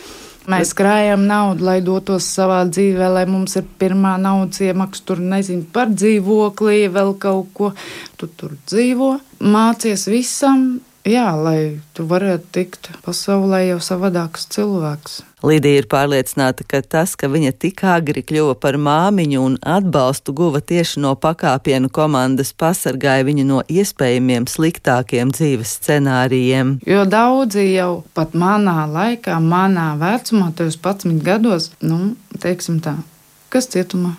Mēs 0.48 0.72
krājam 0.78 1.26
naudu, 1.28 1.66
lai 1.68 1.82
dotos 1.84 2.24
savā 2.32 2.62
dzīvē, 2.70 3.10
lai 3.12 3.26
mums 3.28 3.58
ir 3.60 3.66
pirmā 3.82 4.14
naudas 4.22 4.62
iemaksa, 4.64 5.04
tur 5.10 5.20
nezinu 5.20 5.66
par 5.76 5.92
dzīvoklī, 5.92 6.86
vēl 6.94 7.12
kaut 7.20 7.50
ko. 7.58 7.72
Tu 8.16 8.30
tur 8.40 8.54
dzīvo, 8.64 9.10
mācies 9.44 10.08
visam, 10.08 10.80
jā, 11.08 11.30
lai 11.40 11.80
tu 11.96 12.06
varētu 12.08 12.52
tikt 12.56 12.92
pasaulē 13.06 13.64
jau 13.68 13.80
savādāks 13.84 14.48
cilvēks. 14.54 15.22
Lidija 15.46 15.84
ir 15.84 15.88
pārliecināta, 15.90 16.66
ka 16.66 16.82
tas, 16.82 17.14
ka 17.20 17.30
viņa 17.30 17.52
tik 17.62 17.84
agri 17.86 18.24
kļuva 18.26 18.56
par 18.58 18.80
māmiņu 18.82 19.44
un 19.46 19.58
atbalstu 19.62 20.34
guva 20.38 20.64
tieši 20.66 21.04
no 21.04 21.14
pakāpienu 21.14 21.92
komandas, 21.94 22.56
pasargāja 22.58 23.28
viņu 23.28 23.46
no 23.46 23.62
iespējamiem 23.70 24.50
sliktākiem 24.50 25.32
dzīves 25.38 25.78
scenārijiem. 25.78 26.78
Jo 26.90 27.06
daudzi 27.06 27.68
jau 27.76 27.92
pat 28.18 28.34
manā 28.34 28.88
laikā, 28.90 29.38
manā 29.38 29.92
vecumā, 30.02 30.50
11 30.58 31.22
gados, 31.26 31.72
nu, 31.86 32.16
teiksim 32.42 32.82
tā, 32.82 32.98
kas 33.54 33.70
cietumā? 33.74 34.18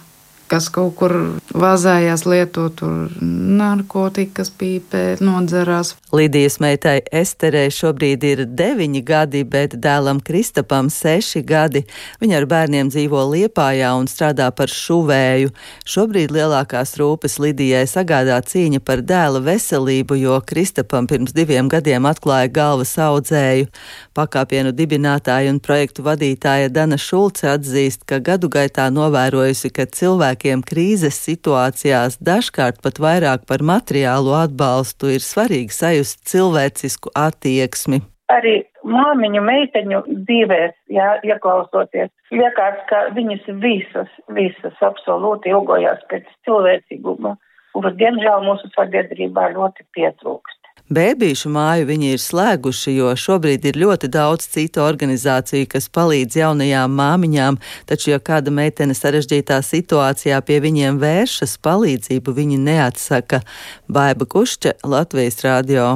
Kas 0.48 0.68
kaut 0.72 0.94
kur 0.98 1.14
vazājās 1.52 2.24
lietot 2.28 2.80
narkotikas, 3.20 4.50
pīpē, 4.58 5.18
nodzerās. 5.24 5.94
Lidijas 6.14 6.58
meitai 6.62 7.02
Esterei 7.12 7.68
šobrīd 7.74 8.24
ir 8.24 8.44
deviņi 8.48 9.02
gadi, 9.04 9.42
bet 9.44 9.76
dēlam 9.76 10.22
Kristapam 10.24 10.88
seši 10.92 11.42
gadi. 11.44 11.84
Viņa 12.22 12.38
ar 12.40 12.46
bērniem 12.48 12.88
dzīvo 12.92 13.24
Liepājā 13.32 13.92
un 13.98 14.08
strādā 14.08 14.48
par 14.56 14.72
šuvēju. 14.72 15.52
Šobrīd 15.88 16.32
lielākās 16.32 16.94
rūpes 17.00 17.38
Lidijai 17.42 17.84
sagādā 17.90 18.38
cīņa 18.40 18.80
par 18.84 19.04
dēla 19.04 19.42
veselību, 19.44 20.16
jo 20.22 20.40
Kristapam 20.48 21.08
pirms 21.10 21.36
diviem 21.36 21.68
gadiem 21.68 22.08
atklāja 22.08 22.48
galvas 22.52 22.94
audzēju. 22.96 23.68
Pakāpienu 24.16 24.72
dibinātāja 24.72 25.52
un 25.52 25.60
projektu 25.60 26.02
vadītāja 26.06 26.72
Dana 26.72 26.96
Šulce 26.98 27.52
atzīst, 27.52 28.06
ka 28.08 28.18
gadu 28.24 28.48
gaitā 28.52 28.88
novērojusi, 28.94 29.70
ka 29.74 29.86
cilvēki 29.86 30.37
cilvēkiem 30.38 30.62
krīzes 30.62 31.18
situācijās 31.26 32.18
dažkārt 32.20 32.80
pat 32.82 32.98
vairāk 32.98 33.46
par 33.46 33.62
materiālo 33.62 34.34
atbalstu 34.38 35.10
ir 35.10 35.20
svarīgi 35.20 35.72
sajust 35.72 36.26
cilvēcisku 36.30 37.10
attieksmi. 37.14 38.00
Arī 38.30 38.64
māmiņu, 38.84 39.40
meiteņu 39.40 40.02
dzīvēs, 40.28 40.74
jā, 40.92 41.18
ieklausoties, 41.24 42.10
liekas, 42.30 42.76
ka 42.88 43.08
viņas 43.16 43.44
visas, 43.62 44.08
visas 44.28 44.76
absolūti 44.80 45.48
ilgojās 45.48 45.98
pēc 46.10 46.28
cilvēcīguma, 46.44 47.36
kuru, 47.72 47.90
diemžēl, 47.96 48.44
mūsu 48.44 48.68
sabiedrībā 48.76 49.54
ļoti 49.56 49.86
pietrūkst. 49.96 50.57
Bēbīšu 50.88 51.50
māju 51.52 51.84
viņi 51.84 52.14
ir 52.14 52.20
slēguši, 52.22 52.94
jo 52.96 53.10
šobrīd 53.12 53.66
ir 53.68 53.76
ļoti 53.76 54.08
daudz 54.08 54.46
citu 54.48 54.80
organizāciju, 54.80 55.66
kas 55.68 55.90
palīdz 55.92 56.38
jaunajām 56.40 56.94
māmiņām, 56.96 57.58
taču, 57.84 58.14
ja 58.14 58.18
kāda 58.24 58.48
meitene 58.48 58.96
sarežģītā 58.96 59.58
situācijā 59.60 60.38
pie 60.48 60.56
viņiem 60.64 60.96
vēršas, 61.02 61.58
palīdzību 61.60 62.32
viņi 62.38 62.56
neatsaka. 62.62 63.42
Baiba 63.84 64.24
Kušķa, 64.24 64.78
Latvijas 64.88 65.44
radio. 65.44 65.90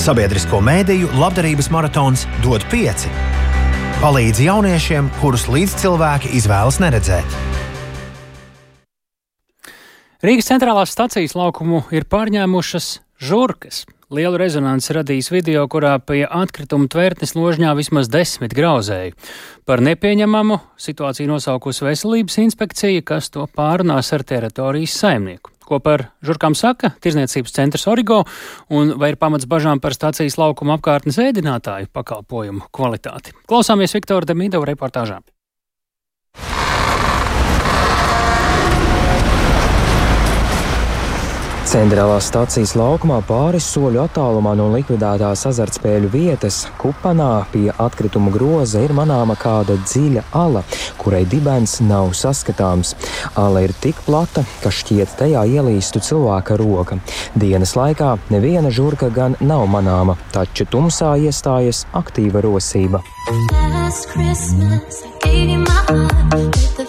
Sabiedrisko 0.00 0.62
mēdīju 0.64 1.12
labdarības 1.20 1.68
maratons 1.68 2.24
dod 2.40 2.64
pieci. 2.72 3.12
Palīdz 4.00 4.40
jauniešiem, 4.46 5.12
kurus 5.20 5.44
līdzcilvēki 5.52 6.32
izvēlas 6.40 6.80
neredzēt. 6.80 7.36
Rīgas 10.24 10.48
centrālās 10.48 10.96
stacijas 10.96 11.36
laukumu 11.36 11.84
ir 11.92 12.08
pārņēmušas 12.08 12.90
žurkas. 13.20 13.84
Lielu 14.10 14.40
rezonanci 14.40 14.94
radījis 14.96 15.28
video, 15.30 15.62
kurā 15.70 15.92
pie 16.02 16.24
atkrituma 16.26 16.88
tvērtnes 16.90 17.36
ložņā 17.38 17.76
vismaz 17.78 18.08
desmit 18.10 18.56
grauzēju. 18.58 19.14
Par 19.68 19.84
nepieņemamu 19.86 20.58
situāciju 20.80 21.30
nosaukusi 21.30 21.86
veselības 21.86 22.40
inspekcija, 22.42 23.04
kas 23.06 23.30
to 23.30 23.46
pārunās 23.54 24.10
ar 24.16 24.26
teritorijas 24.26 24.98
saimnieku. 24.98 25.54
Ko 25.70 25.78
par 25.78 26.08
žurkām 26.26 26.56
saka 26.58 26.90
Tirzniecības 26.98 27.54
centrs 27.54 27.86
Origo 27.86 28.24
un 28.74 28.96
vai 28.98 29.12
ir 29.12 29.20
pamats 29.20 29.46
bažām 29.46 29.78
par 29.78 29.94
stācijas 29.94 30.34
laukuma 30.40 30.80
apkārtnes 30.80 31.20
ēdinātāju 31.22 31.92
pakalpojumu 31.94 32.66
kvalitāti? 32.74 33.36
Klausāmies 33.46 33.94
Viktora 33.94 34.26
Demīdova 34.26 34.66
reportāžā. 34.72 35.20
Centrālās 41.70 42.26
stācijas 42.26 42.72
laukumā 42.74 43.20
pāris 43.28 43.62
soļu 43.70 44.00
attālumā 44.02 44.56
no 44.58 44.64
likvidētās 44.72 45.44
azartspēļu 45.46 46.08
vietas 46.10 46.64
Kupanā 46.80 47.44
pie 47.52 47.68
atkrituma 47.70 48.32
groza 48.34 48.82
ir 48.82 48.90
manāma 48.90 49.36
kāda 49.38 49.76
dziļa 49.84 50.24
ala, 50.34 50.64
kurai 50.98 51.20
dibens 51.30 51.76
nav 51.86 52.10
saskatāms. 52.18 52.96
Ala 53.38 53.62
ir 53.62 53.74
tik 53.84 54.02
plata, 54.02 54.42
ka 54.64 54.72
šķiet 54.74 55.14
tajā 55.20 55.44
ielīstu 55.46 56.02
cilvēka 56.08 56.58
roka. 56.58 56.98
Dienas 57.38 57.76
laikā 57.78 58.16
neviena 58.34 58.74
žurka 58.74 59.12
gan 59.14 59.38
nav 59.38 59.68
manāma, 59.70 60.18
taču 60.34 60.66
tumsā 60.66 61.14
iestājas 61.22 61.84
aktīva 61.94 62.42
rosība. 62.50 63.04
Last 63.30 64.10
Christmas, 64.10 65.04
I 65.06 65.14
gave 65.22 65.48
you 65.54 65.58
my 65.62 65.84
heart, 65.86 66.79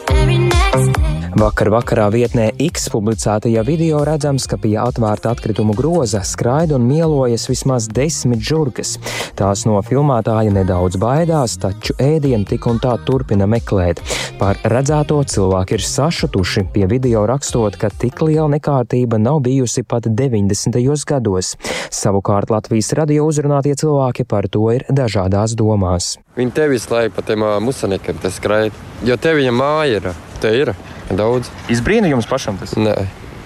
Vakar 1.42 1.72
vakarā 1.74 2.04
vietnē 2.14 2.52
X 2.62 2.84
publicētajā 2.94 3.64
video 3.66 4.04
redzams, 4.06 4.44
ka 4.46 4.60
pie 4.62 4.76
atvērta 4.78 5.32
atkritumu 5.34 5.74
groza 5.74 6.20
skraida 6.28 6.76
un 6.78 6.84
mielojas 6.86 7.48
vismaz 7.50 7.88
desmit 7.90 8.44
žurkas. 8.46 8.92
Tās 9.40 9.64
no 9.66 9.80
filmētāja 9.82 10.54
nedaudz 10.54 11.00
baidās, 11.02 11.58
taču 11.58 11.96
ēdienu 11.98 12.46
tik 12.46 12.70
un 12.70 12.78
tā 12.84 12.94
turpina 13.08 13.50
meklēt. 13.50 14.04
Par 14.38 14.62
redzēto 14.70 15.18
cilvēki 15.34 15.80
ir 15.80 15.88
sašutuši, 15.90 16.68
pie 16.76 16.86
video 16.92 17.26
rakstot, 17.26 17.74
ka 17.82 17.90
tik 17.90 18.22
liela 18.22 18.46
nekārtība 18.60 19.18
nav 19.18 19.42
bijusi 19.50 19.82
pat 19.82 20.12
90. 20.14 20.78
gados. 21.10 21.56
Savukārt 21.90 22.54
Latvijas 22.54 22.94
radio 23.02 23.26
uzrunātie 23.26 23.74
cilvēki 23.82 24.30
par 24.30 24.46
to 24.46 24.68
ir 24.78 24.86
dažādās 24.94 25.58
domās. 25.58 26.20
Viņi 26.38 26.54
tevi 26.54 26.78
visu 26.78 26.94
laiku 26.94 27.18
pa 27.18 27.26
tiem 27.26 27.50
musanikam 27.66 28.22
skraida, 28.30 28.92
jo 29.02 29.18
te 29.18 29.34
viņa 29.42 29.56
māja 29.58 30.04
ir. 30.04 30.14
Te 30.42 30.50
ir. 30.58 30.74
Daudz. 31.14 31.52
Izbrīna 31.70 32.10
jums 32.10 32.26
pašam 32.30 32.58
tas? 32.58 32.74
Nē, 32.80 32.96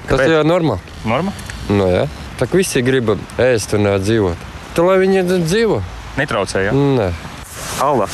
tas 0.07 0.19
Kāpēc? 0.21 0.31
ir 0.31 0.47
normāli. 0.47 0.95
Norma? 1.09 1.33
Nu, 1.67 1.89
jā. 1.91 2.05
Tā 2.39 2.47
kā 2.47 2.59
visi 2.59 2.83
grib 2.85 3.11
ēst 3.41 3.75
un 3.75 3.89
dzīvot. 3.99 4.45
Tad 4.75 4.87
lai 4.87 4.97
viņi 5.01 5.25
dzīvo. 5.43 5.81
Netraucēja? 6.19 6.71
Nē. 6.75 7.09
Alda. 7.83 8.07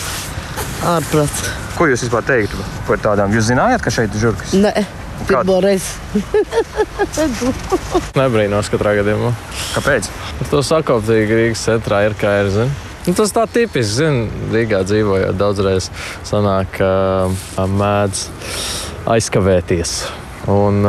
Ārprāts. 0.95 1.45
Ko 1.77 1.85
jūs 1.89 2.07
vispār 2.07 2.25
teiktu 2.25 2.57
par 2.87 3.01
tādām? 3.03 3.33
Jūs 3.37 3.51
zinājāt, 3.51 3.83
ka 3.85 3.93
šeit 3.93 4.15
ir 4.17 4.25
žurkas? 4.25 4.55
Nē. 4.57 4.73
Pirmo 5.29 5.59
reizi. 5.61 5.99
Nebrīnos 8.17 8.71
katrā 8.73 8.95
gadījumā. 8.97 9.35
Kāpēc? 9.75 10.09
To 10.49 10.63
sakoptīgi 10.65 11.37
Rīgas 11.37 11.67
centrā 11.69 12.01
ir 12.07 12.17
kā 12.17 12.39
ir. 12.41 12.49
Zin? 12.55 12.73
Nu, 13.07 13.15
tas 13.17 13.31
tā 13.33 13.47
tipiski, 13.49 13.95
zin, 13.97 14.19
Rīgā 14.53 14.83
dzīvojot 14.85 15.37
daudzreiz 15.39 15.87
sanāk, 16.27 16.77
ka 16.77 17.65
mēdz 17.65 18.27
aizkavēties. 19.09 19.95
Un, 20.51 20.85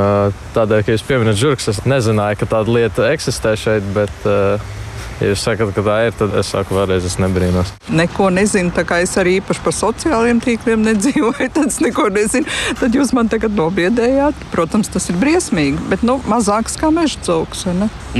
tādēļ, 0.52 0.84
ka 0.84 0.94
jūs 0.94 1.04
pieminat 1.08 1.40
žurkas, 1.40 1.70
es 1.72 1.82
nezināju, 1.88 2.42
ka 2.42 2.50
tāda 2.52 2.72
lieta 2.72 3.08
eksistē 3.12 3.54
šeit, 3.56 3.88
bet, 3.96 4.12
ja 4.26 5.30
jūs 5.30 5.44
sakat, 5.44 5.72
ka 5.72 5.84
tā 5.88 5.96
ir, 6.08 6.14
tad 6.20 6.36
es 6.40 6.52
saku, 6.52 6.76
vēlreiz 6.76 7.08
es 7.08 7.18
nebrīnos. 7.20 7.72
Neko 7.88 8.28
nezinu, 8.36 8.72
tā 8.76 8.84
kā 8.88 9.00
es 9.04 9.16
arī 9.20 9.38
īpaši 9.40 9.64
par 9.64 9.76
sociālajiem 9.76 10.40
tīkliem 10.44 10.84
nedzīvoju, 10.88 11.48
tad 11.56 11.72
es 11.72 11.80
neko 11.84 12.10
nezinu. 12.12 12.48
Tad 12.80 12.96
jūs 12.96 13.16
man 13.16 13.32
tagad 13.32 13.56
nobiedējāt. 13.56 14.48
Protams, 14.52 14.92
tas 14.92 15.08
ir 15.08 15.20
briesmīgi, 15.20 15.80
bet 15.92 16.04
nu, 16.04 16.20
mazāks 16.28 16.76
kā 16.80 16.92
meža 16.92 17.24
cūks. 17.24 17.68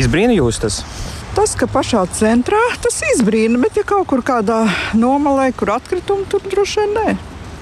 Izbrīna 0.00 0.36
jūs 0.40 0.64
tas? 0.64 0.84
Tas, 1.32 1.54
ka 1.56 1.64
pašā 1.64 2.02
centrā 2.12 2.60
tas 2.84 2.98
izbrīna, 3.14 3.56
bet 3.62 3.78
ja 3.80 3.86
kaut 3.88 4.04
kur 4.10 4.20
kādā 4.20 4.66
nomalē, 4.92 5.46
kur 5.56 5.70
atkritumi, 5.78 6.26
tur 6.28 6.44
droši 6.44 6.82
vien 6.82 6.90
nē. 6.98 7.14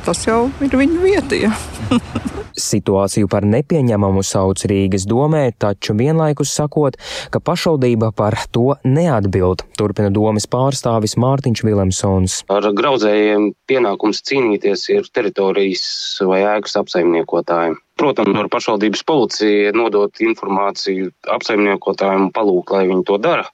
Tas 0.02 0.24
jau 0.26 0.48
ir 0.64 0.74
viņa 0.74 1.02
vieta. 1.04 1.38
Ja. 1.38 1.52
Situāciju 2.70 3.28
par 3.30 3.44
nepieņemamu 3.46 4.24
sauc 4.26 4.64
Rīgas 4.66 5.04
domē, 5.06 5.44
taču 5.54 5.94
vienlaikus 5.94 6.50
sakot, 6.56 6.96
ka 7.30 7.38
pašvaldība 7.38 8.11
par 8.16 8.35
to 8.50 8.74
neatbild, 8.83 9.62
turpina 9.78 10.11
domas 10.11 10.48
pārstāvis 10.50 11.14
Mārtiņš 11.22 11.62
Vilemsons. 11.68 12.40
Ar 12.50 12.66
graudzējiem 12.74 13.52
pienākums 13.70 14.24
cīnīties 14.26 14.88
ir 14.96 15.06
teritorijas 15.14 15.87
vai 16.26 16.42
ēkas 16.56 16.74
apsaimniekotājiem. 16.83 17.78
Protams, 18.00 18.35
var 18.35 18.50
pašvaldības 18.50 19.06
policija 19.06 19.72
nodot 19.76 20.24
informāciju 20.24 21.14
apsaimniekotājiem 21.38 22.26
un 22.26 22.35
palūk, 22.35 22.74
lai 22.74 22.87
viņi 22.88 23.06
to 23.06 23.22
dara, 23.22 23.46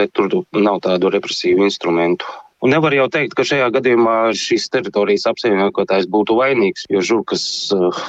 bet 0.00 0.12
tur 0.16 0.40
nav 0.56 0.80
tādu 0.84 1.10
represīvu 1.14 1.66
instrumentu. 1.68 2.26
Un 2.60 2.74
nevar 2.74 2.92
jau 2.92 3.06
teikt, 3.08 3.32
ka 3.32 3.44
šajā 3.46 3.70
gadījumā 3.72 4.14
šīs 4.36 4.66
teritorijas 4.68 5.22
apsaimniekotājs 5.30 6.04
būtu 6.12 6.34
vainīgs, 6.36 6.82
jo 6.92 7.00
žurkas 7.00 7.42
uh, 7.72 8.00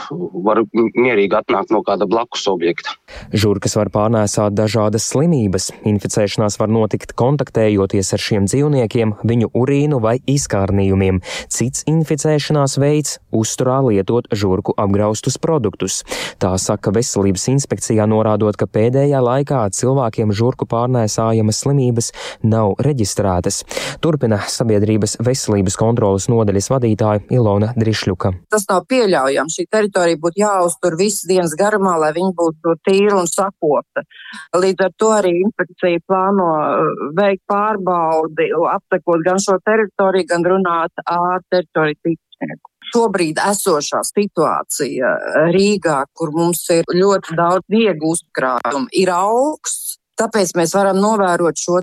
var 0.44 0.60
mierīgi 0.76 1.38
atnākt 1.40 1.72
no 1.72 1.80
kāda 1.88 2.04
blakus 2.04 2.44
objekta. 2.52 2.98
Žurkas 3.32 3.78
var 3.80 3.88
pārnēsāt 3.94 4.52
dažādas 4.58 5.06
slimības. 5.08 5.70
Inficēšanās 5.88 6.60
var 6.60 6.68
notikt 6.68 7.14
kontaktējoties 7.16 8.12
ar 8.12 8.24
šiem 8.26 8.50
dzīvniekiem, 8.52 9.14
viņu 9.24 9.54
urīnu 9.56 10.02
vai 10.04 10.18
izkārnījumiem. 10.28 11.22
Cits 11.48 11.88
inficēšanās 11.88 12.76
veids- 12.84 13.22
uzturā 13.42 13.80
lietot 13.88 14.28
žurku 14.36 14.76
apgraustus 14.76 15.40
produktus. 15.40 16.04
Tā 16.44 16.52
saka 16.60 16.92
veselības 16.92 17.48
inspekcijā, 17.56 18.04
norādot, 18.04 18.60
ka 18.60 18.68
pēdējā 18.68 19.24
laikā 19.24 19.64
cilvēkiem 19.80 20.36
žurku 20.36 20.68
pārnēsājamas 20.68 21.64
slimības 21.64 22.12
nav 22.44 22.76
reģistrētas. 22.84 23.64
Turpina 24.02 24.40
sabiedrības 24.49 25.17
veselības 25.23 25.77
kontrolas 25.80 26.27
nodaļas 26.32 26.69
vadītāja 26.73 27.23
Ilona 27.36 27.71
Drišļuka. 27.77 28.34
Tas 28.54 28.65
nav 28.69 28.86
pieļaujams. 28.91 29.58
Šī 29.58 29.67
teritorija 29.71 30.19
būtu 30.21 30.41
jāuztur 30.41 30.97
visas 30.99 31.27
dienas 31.30 31.56
garumā, 31.60 31.97
lai 32.01 32.12
viņa 32.17 32.34
būtu 32.39 32.75
tīra 32.88 33.19
un 33.19 33.30
sakota. 33.30 34.06
Līdz 34.58 34.88
ar 34.88 34.97
to 34.97 35.13
arī 35.19 35.36
inspekcija 35.43 36.01
plāno 36.08 36.49
uh, 36.58 37.06
veikt 37.17 37.43
pārbaudi, 37.51 38.51
apsekot 38.73 39.23
gan 39.27 39.41
šo 39.43 39.60
teritoriju, 39.65 40.30
gan 40.34 40.51
runāt 40.56 41.06
ar 41.06 41.41
teritoriju 41.51 42.01
tīkšnieku 42.01 42.71
šobrīd 42.91 43.39
esošā 43.39 44.01
situācija 44.08 45.12
Rīgā, 45.54 46.01
kur 46.17 46.34
mums 46.36 46.63
ir 46.73 46.88
ļoti 46.95 47.38
daudz 47.38 47.67
sniegu 47.67 48.13
uzkrājumu, 48.15 48.89
ir 48.97 49.13
augsts. 49.15 49.97
Tāpēc 50.19 50.51
mēs 50.60 50.75
varam 50.75 50.99
novērot 51.01 51.58
šo 51.58 51.80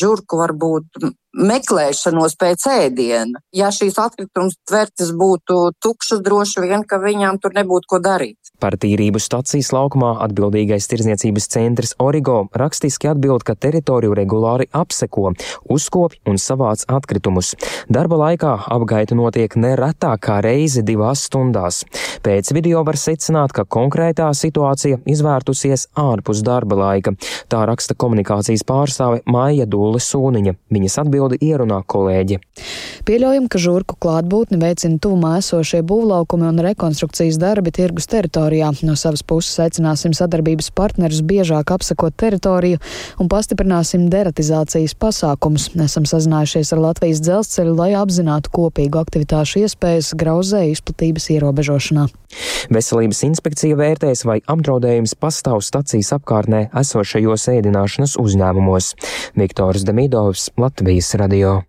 žurku 0.00 0.36
varbūt 0.42 1.10
meklēšanos 1.36 2.36
pēc 2.40 2.66
ēdiena. 2.70 3.40
Ja 3.54 3.70
šīs 3.74 3.98
atkritums 4.00 4.58
tvertes 4.68 5.12
būtu 5.16 5.72
tukšas, 5.82 6.22
droši 6.26 6.64
vien, 6.64 6.84
ka 6.86 7.00
viņām 7.02 7.38
tur 7.42 7.54
nebūtu 7.56 7.90
ko 7.90 8.00
darīt. 8.02 8.38
Par 8.60 8.76
tīrību 8.76 9.20
stacijas 9.22 9.70
laukumā 9.72 10.16
atbildīgais 10.26 10.88
tirzniecības 10.90 11.46
centrs 11.52 11.94
Origo 12.02 12.42
rakstiski 12.52 13.08
atbild, 13.08 13.44
ka 13.46 13.54
teritoriju 13.56 14.12
regulāri 14.18 14.66
apseko, 14.76 15.32
uzkopj 15.72 16.20
un 16.28 16.36
savāc 16.40 16.84
atkritumus. 16.90 17.54
Darba 17.88 18.18
laikā 18.20 18.52
apgaita 18.76 19.16
notiek 19.16 19.56
neretāk 19.56 20.26
kā 20.26 20.40
reizi 20.44 20.84
divās 20.84 21.24
stundās. 21.30 21.84
Pēc 22.20 22.52
video 22.52 22.82
var 22.84 22.98
secināt, 23.00 23.54
ka 23.56 23.64
konkrētā 23.64 24.28
situācija 24.36 25.00
izvērtusies 25.08 25.88
ārpus 26.00 26.44
darba 26.44 26.76
laika. 26.82 27.14
Tā 27.48 27.64
raksta 27.70 27.96
komunikācijas 27.96 28.66
pārstāve 28.68 29.22
Maija 29.30 29.64
Dūle 29.70 30.02
Sūniņa. 30.04 30.56
Viņas 30.74 30.98
atbildi 31.20 31.40
ierunā 31.44 31.82
kolēģi. 31.86 32.40
Pieļaujam, 33.08 33.48
ka 33.50 33.60
žurku 33.60 33.96
klātbūtni 34.00 34.60
veicina 34.60 35.00
tuvumā 35.00 35.38
esošie 35.40 35.82
būvlaukumi 35.86 36.48
un 36.48 36.60
rekonstrukcijas 36.64 37.38
darbi 37.40 37.72
tirgus 37.74 38.08
teritorijā. 38.10 38.72
No 38.86 38.96
savas 38.96 39.22
puses 39.22 39.58
aicināsim 39.60 40.14
sadarbības 40.16 40.70
partnerus 40.76 41.22
biežāk 41.26 41.72
apsakot 41.74 42.16
teritoriju 42.16 42.80
un 43.20 43.30
pastiprināsim 43.32 44.08
deratizācijas 44.12 44.96
pasākumus. 45.00 45.70
Esam 45.80 46.06
sazinājušies 46.08 46.72
ar 46.76 46.84
Latvijas 46.90 47.22
dzelzceļu, 47.24 47.76
lai 47.76 47.92
apzinātu 47.98 48.52
kopīgu 48.54 49.00
aktivitāšu 49.00 49.64
iespējas 49.64 50.14
grauzēju 50.20 50.76
izplatības 50.76 51.30
ierobežošanā. 51.36 52.08
Veselības 52.70 53.24
inspekcija 53.26 53.74
vērtēs, 53.78 54.22
vai 54.28 54.38
apdraudējums 54.52 55.16
pastāv 55.18 55.64
stacijas 55.66 56.12
apkārtnē 56.14 56.68
esošajos 56.78 57.48
ēdināšanas 57.56 58.14
uzņēmumos. 58.22 58.92
Viktors 59.40 59.86
Demidovs, 59.88 60.50
Latvijas 60.60 61.09
radio. 61.18 61.62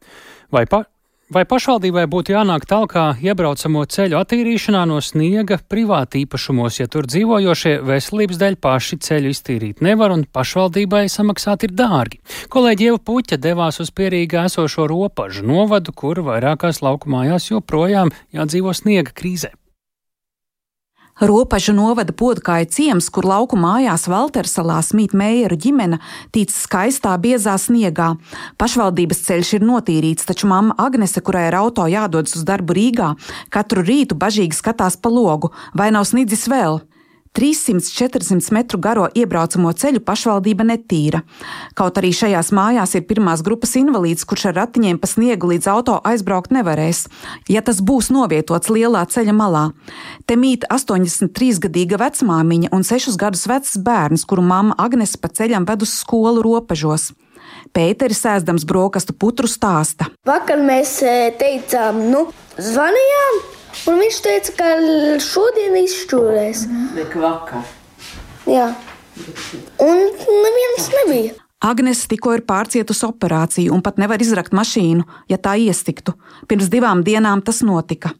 Vai 0.51 0.65
pa 0.67 0.83
Vai 1.31 1.45
pašvaldībai 1.47 2.09
būtu 2.11 2.33
jānāk 2.33 2.65
talkā 2.67 3.05
iebraucamo 3.23 3.85
ceļu 3.87 4.17
attīrīšanā 4.19 4.81
no 4.89 4.97
sniega 4.99 5.61
privāti 5.71 6.25
īpašumos, 6.25 6.81
ja 6.81 6.89
tur 6.91 7.07
dzīvojošie 7.07 7.77
veselības 7.87 8.41
dēļ 8.41 8.57
paši 8.59 8.99
ceļu 9.07 9.31
iztīrīt 9.31 9.79
nevar 9.79 10.11
un 10.11 10.25
pašvaldībai 10.27 11.05
samaksāt 11.13 11.63
ir 11.69 11.71
dārgi? 11.79 12.19
Kolēģi 12.51 12.89
Ieva 12.89 12.99
Puķa 13.07 13.39
devās 13.39 13.79
uz 13.79 13.93
pierīgā 13.95 14.43
esošo 14.51 14.89
ropažu 14.91 15.47
novadu, 15.47 15.95
kur 15.95 16.19
vairākās 16.27 16.83
laukumājās 16.83 17.47
joprojām 17.53 18.11
jādzīvo 18.35 18.75
sniega 18.75 19.15
krīzē. 19.15 19.55
Ropažu 21.19 21.73
novada 21.75 22.13
podkāja 22.15 22.69
ciems, 22.71 23.09
kur 23.13 23.27
lauku 23.27 23.57
mājās 23.59 24.07
Valtersalā 24.09 24.79
smīt 24.85 25.15
mējeru 25.17 25.57
ģimene, 25.59 25.99
tic 26.31 26.53
skaistā 26.53 27.13
biezā 27.21 27.57
sniegā. 27.61 28.13
Pašvaldības 28.61 29.25
ceļš 29.27 29.55
ir 29.59 29.67
notīrīts, 29.67 30.27
taču 30.29 30.49
mamma 30.51 30.77
Agnese, 30.81 31.21
kurai 31.21 31.47
ar 31.49 31.59
auto 31.63 31.85
jādodas 31.91 32.37
uz 32.39 32.45
darbu 32.47 32.77
Rīgā, 32.77 33.11
katru 33.53 33.83
rītu 33.85 34.17
bažīgi 34.17 34.57
skatās 34.57 34.97
pa 34.97 35.11
logu, 35.13 35.51
vai 35.77 35.91
nav 35.93 36.07
snidzis 36.09 36.47
vēl. 36.51 36.81
300-400 37.37 38.51
metru 38.51 38.79
garo 38.81 39.07
iebraucamo 39.15 39.71
ceļu 39.71 40.01
pašvaldība 40.03 40.65
netīra. 40.67 41.21
Kaut 41.79 41.99
arī 42.01 42.11
šajās 42.15 42.51
mājās 42.55 42.95
ir 42.99 43.05
pirmās 43.07 43.43
grupas 43.45 43.77
invalīds, 43.79 44.25
kurš 44.27 44.49
ar 44.51 44.57
ratiņiem 44.61 44.99
pa 44.99 45.07
sniegu 45.07 45.51
līdz 45.53 45.69
auto 45.71 45.97
aizbraukt 46.07 46.51
nevarēs, 46.51 47.05
ja 47.51 47.63
tas 47.63 47.79
būs 47.79 48.11
novietots 48.11 48.71
lielā 48.73 49.05
ceļa 49.07 49.35
malā. 49.37 49.63
Te 50.27 50.35
mīt 50.35 50.67
83-gadīga 50.67 52.01
vecmāmiņa 52.01 52.73
un 52.75 52.83
6 52.87 53.15
gadus 53.21 53.47
vecs 53.47 53.79
bērns, 53.79 54.27
kuru 54.27 54.43
mamma 54.43 54.75
Agnes 54.81 55.15
pa 55.15 55.31
ceļam 55.31 55.67
ved 55.69 55.87
uz 55.87 55.95
skolu 56.03 56.43
robežos. 56.43 57.11
Pēteris 57.71 58.19
sēzdams 58.25 58.67
brokastu 58.67 59.15
putru 59.15 59.47
stāsta. 59.47 60.09
Vakar 60.27 60.59
mēs 60.59 60.97
eh, 61.07 61.31
teicām, 61.39 62.03
nu, 62.11 62.27
zvanījām 62.59 63.41
Un 63.89 64.01
viņš 64.01 64.17
teica, 64.25 64.55
ka 64.59 64.71
šodien 65.23 65.77
izšķūrēs. 65.81 66.65
Bet 66.95 67.15
vakar. 67.17 67.63
Jā. 68.49 68.71
Un 69.81 70.03
neviens 70.07 70.89
nebija. 70.99 71.37
Agnēs 71.61 72.07
tikko 72.09 72.33
ir 72.33 72.41
pārcietusi 72.47 73.05
operāciju 73.05 73.73
un 73.75 73.83
pat 73.85 73.99
nevar 74.01 74.21
izrakt 74.23 74.55
mašīnu, 74.57 75.05
ja 75.29 75.37
tā 75.37 75.53
iestiktu. 75.61 76.15
Pirms 76.49 76.71
divām 76.73 77.03
dienām 77.05 77.43
tas 77.45 77.61
notika. 77.61 78.15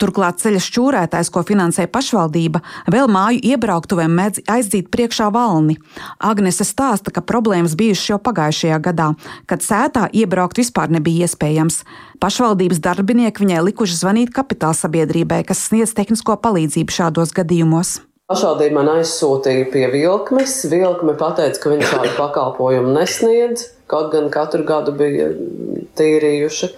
Turklāt 0.00 0.40
ceļa 0.40 0.60
šķūrētājs, 0.64 1.28
ko 1.28 1.42
finansē 1.44 1.84
pašvaldība, 1.92 2.62
vēl 2.88 3.10
māju 3.12 3.42
iebrauktuvēm 3.52 4.14
mēdz 4.16 4.46
aizdzīt 4.48 4.88
priekšā 4.88 5.28
valni. 5.34 5.76
Agnese 6.24 6.64
stāsta, 6.64 7.12
ka 7.12 7.20
problēmas 7.20 7.76
bijušas 7.76 8.14
jau 8.14 8.20
pagājušajā 8.24 8.80
gadā, 8.88 9.10
kad 9.50 9.60
sētā 9.60 10.06
iebraukt 10.16 10.60
vispār 10.62 10.88
nebija 10.96 11.28
iespējams. 11.28 11.82
Pašvaldības 12.20 12.80
darbinieki 12.84 13.44
viņai 13.44 13.64
likuši 13.68 14.00
zvanīt 14.00 14.32
kapitāla 14.32 14.76
sabiedrībai, 14.78 15.42
kas 15.44 15.66
sniedz 15.68 15.92
tehnisko 15.96 16.40
palīdzību 16.40 16.96
šādos 16.96 17.36
gadījumos. 17.36 17.98
Pašvaldība 18.30 18.76
man 18.78 18.88
aizsūtīja 18.96 19.68
pie 19.72 19.86
vilkmes. 19.90 20.60
Vilkme 20.70 21.16
teica, 21.18 21.56
ka 21.60 21.72
viņi 21.72 21.88
šādu 21.92 22.10
pakalpojumu 22.14 22.92
nesniedz, 22.94 23.64
kaut 23.90 24.12
gan 24.14 24.28
katru 24.32 24.62
gadu 24.64 24.94
bija 24.94 25.32
tīrījuši. 25.98 26.70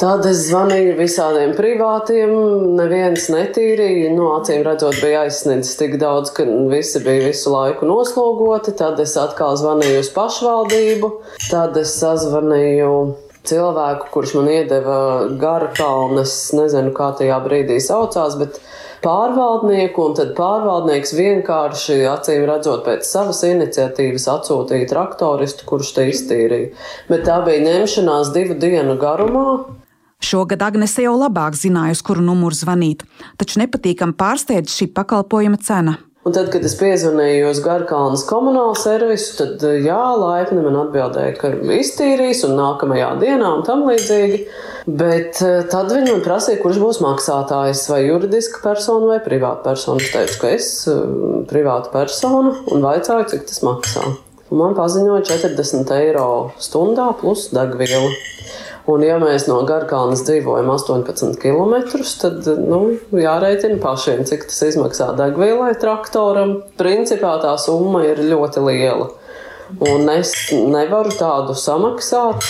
Tad 0.00 0.24
es 0.26 0.46
zvanīju 0.48 0.94
visādiem 0.98 1.52
privātiem, 1.56 2.30
neviens 2.78 3.28
netīrīja. 3.32 4.12
Nu, 4.16 4.30
acīm 4.38 4.62
redzot, 4.66 4.96
bija 5.02 5.26
aizsniedzis 5.26 5.76
tik 5.80 5.98
daudz, 6.00 6.32
ka 6.36 6.46
visi 6.72 7.02
bija 7.04 7.28
visu 7.28 7.52
laiku 7.52 7.88
noslogoti. 7.88 8.74
Tad 8.78 9.00
es 9.02 9.16
atkal 9.20 9.58
zvanīju 9.60 10.00
uz 10.02 10.12
pašvaldību, 10.16 11.12
tad 11.50 11.76
es 11.80 11.94
sazvanīju 12.00 12.94
cilvēku, 13.48 14.08
kurš 14.14 14.36
man 14.38 14.48
iedeva 14.52 14.98
gara 15.40 15.72
kalnes, 15.76 16.34
nezinu, 16.56 16.92
kā 16.96 17.10
tajā 17.18 17.38
brīdī 17.44 17.78
saucās, 17.82 18.36
bet 18.40 18.60
pārvaldnieku, 19.02 20.06
un 20.08 20.16
tad 20.18 20.32
pārvaldnieks 20.38 21.14
vienkārši, 21.18 21.98
acīm 22.10 22.46
redzot, 22.48 22.84
pēc 22.86 23.06
savas 23.08 23.42
iniciatīvas 23.48 24.28
atsūtīja 24.36 24.90
traktoristu, 24.92 25.66
kurš 25.68 25.94
te 25.98 26.08
iztīrīja. 26.12 26.72
Bet 27.10 27.26
tā 27.28 27.40
bija 27.46 27.64
ņemšanās 27.66 28.34
divu 28.36 28.58
dienu 28.62 28.98
garumā. 29.02 29.46
Šogad 30.22 30.62
Agnese 30.62 31.04
jau 31.04 31.16
labāk 31.18 31.58
zināja, 31.58 31.96
uz 31.96 32.04
kuru 32.06 32.22
numuru 32.24 32.56
zvanīt, 32.56 33.02
taču 33.40 33.60
nepatīkami 33.62 34.16
pārsteidz 34.18 34.72
šī 34.72 34.92
pakalpojuma 34.94 35.60
cena. 35.62 35.98
Un 36.22 36.30
tad, 36.30 36.52
kad 36.54 36.62
es 36.62 36.76
piezvanīju 36.78 37.48
uz 37.50 37.58
Garkalnas 37.64 38.22
komunālu 38.28 38.76
servisu, 38.78 39.32
tad 39.40 39.64
jā, 39.82 39.98
laipni 40.20 40.62
man 40.62 40.76
atbildēja, 40.84 41.32
ka 41.40 41.50
iztīrīs 41.74 42.44
un 42.46 42.54
nākamajā 42.60 43.08
dienā 43.18 43.48
un 43.56 43.64
tam 43.66 43.82
līdzīgi. 43.88 44.38
Bet 44.86 45.40
eh, 45.42 45.64
tad 45.70 45.90
viņi 45.90 46.14
man 46.14 46.22
prasīja, 46.22 46.60
kurš 46.62 46.78
būs 46.78 47.00
maksātājs, 47.02 47.88
vai 47.90 48.04
juridiska 48.04 48.62
persona 48.62 49.10
vai 49.10 49.18
privāta 49.24 49.66
persona. 49.66 49.98
Es 49.98 50.14
teicu, 50.14 50.38
ka 50.44 50.52
es 50.54 50.68
esmu 50.86 51.42
privāta 51.50 51.90
persona 51.90 52.54
un 52.70 52.86
vaicāju, 52.86 53.26
cik 53.34 53.48
tas 53.50 53.62
maksā. 53.66 54.06
Un 54.52 54.60
man 54.60 54.78
paziņoja 54.78 55.26
40 55.26 55.90
eiro 55.96 56.28
stundā 56.62 57.08
plus 57.18 57.48
degviela. 57.50 58.14
Un, 58.90 59.04
ja 59.06 59.14
mēs 59.22 59.44
no 59.46 59.60
Garkalnas 59.66 60.24
dzīvojam 60.26 60.72
18 60.72 61.36
km, 61.38 61.76
tad 62.18 62.48
nu, 62.58 62.80
jārēķina 63.14 63.78
pašiem, 63.82 64.24
cik 64.26 64.48
tas 64.50 64.58
izmaksā 64.72 65.12
degvielai 65.18 65.76
traktoram. 65.78 66.56
Principā 66.80 67.36
tā 67.44 67.54
summa 67.62 68.02
ir 68.08 68.24
ļoti 68.26 68.64
liela. 68.66 69.12
Un 69.86 70.10
es 70.10 70.34
nevaru 70.50 71.14
tādu 71.14 71.54
samaksāt. 71.56 72.42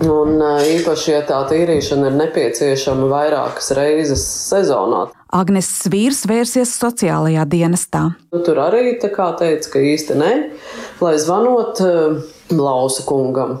Un 0.00 0.38
īpaši, 0.40 1.10
ja 1.12 1.24
tā 1.28 1.42
tīrīšana 1.50 2.08
ir 2.08 2.14
nepieciešama 2.22 3.10
vairākas 3.10 3.74
reizes 3.76 4.22
sezonā. 4.46 5.08
Agnes 5.36 5.68
vīrs 5.92 6.22
vērsies 6.30 6.72
sociālajā 6.80 7.44
dienestā. 7.50 8.06
Nu, 8.32 8.40
tur 8.46 8.62
arī 8.62 8.94
tā 9.02 9.10
kā 9.12 9.28
teica, 9.36 9.74
ka 9.74 9.82
īsti 9.90 10.16
nē, 10.22 10.32
lai 11.04 11.18
zvanot 11.20 11.82
Blausa 12.48 13.04
kungam. 13.10 13.58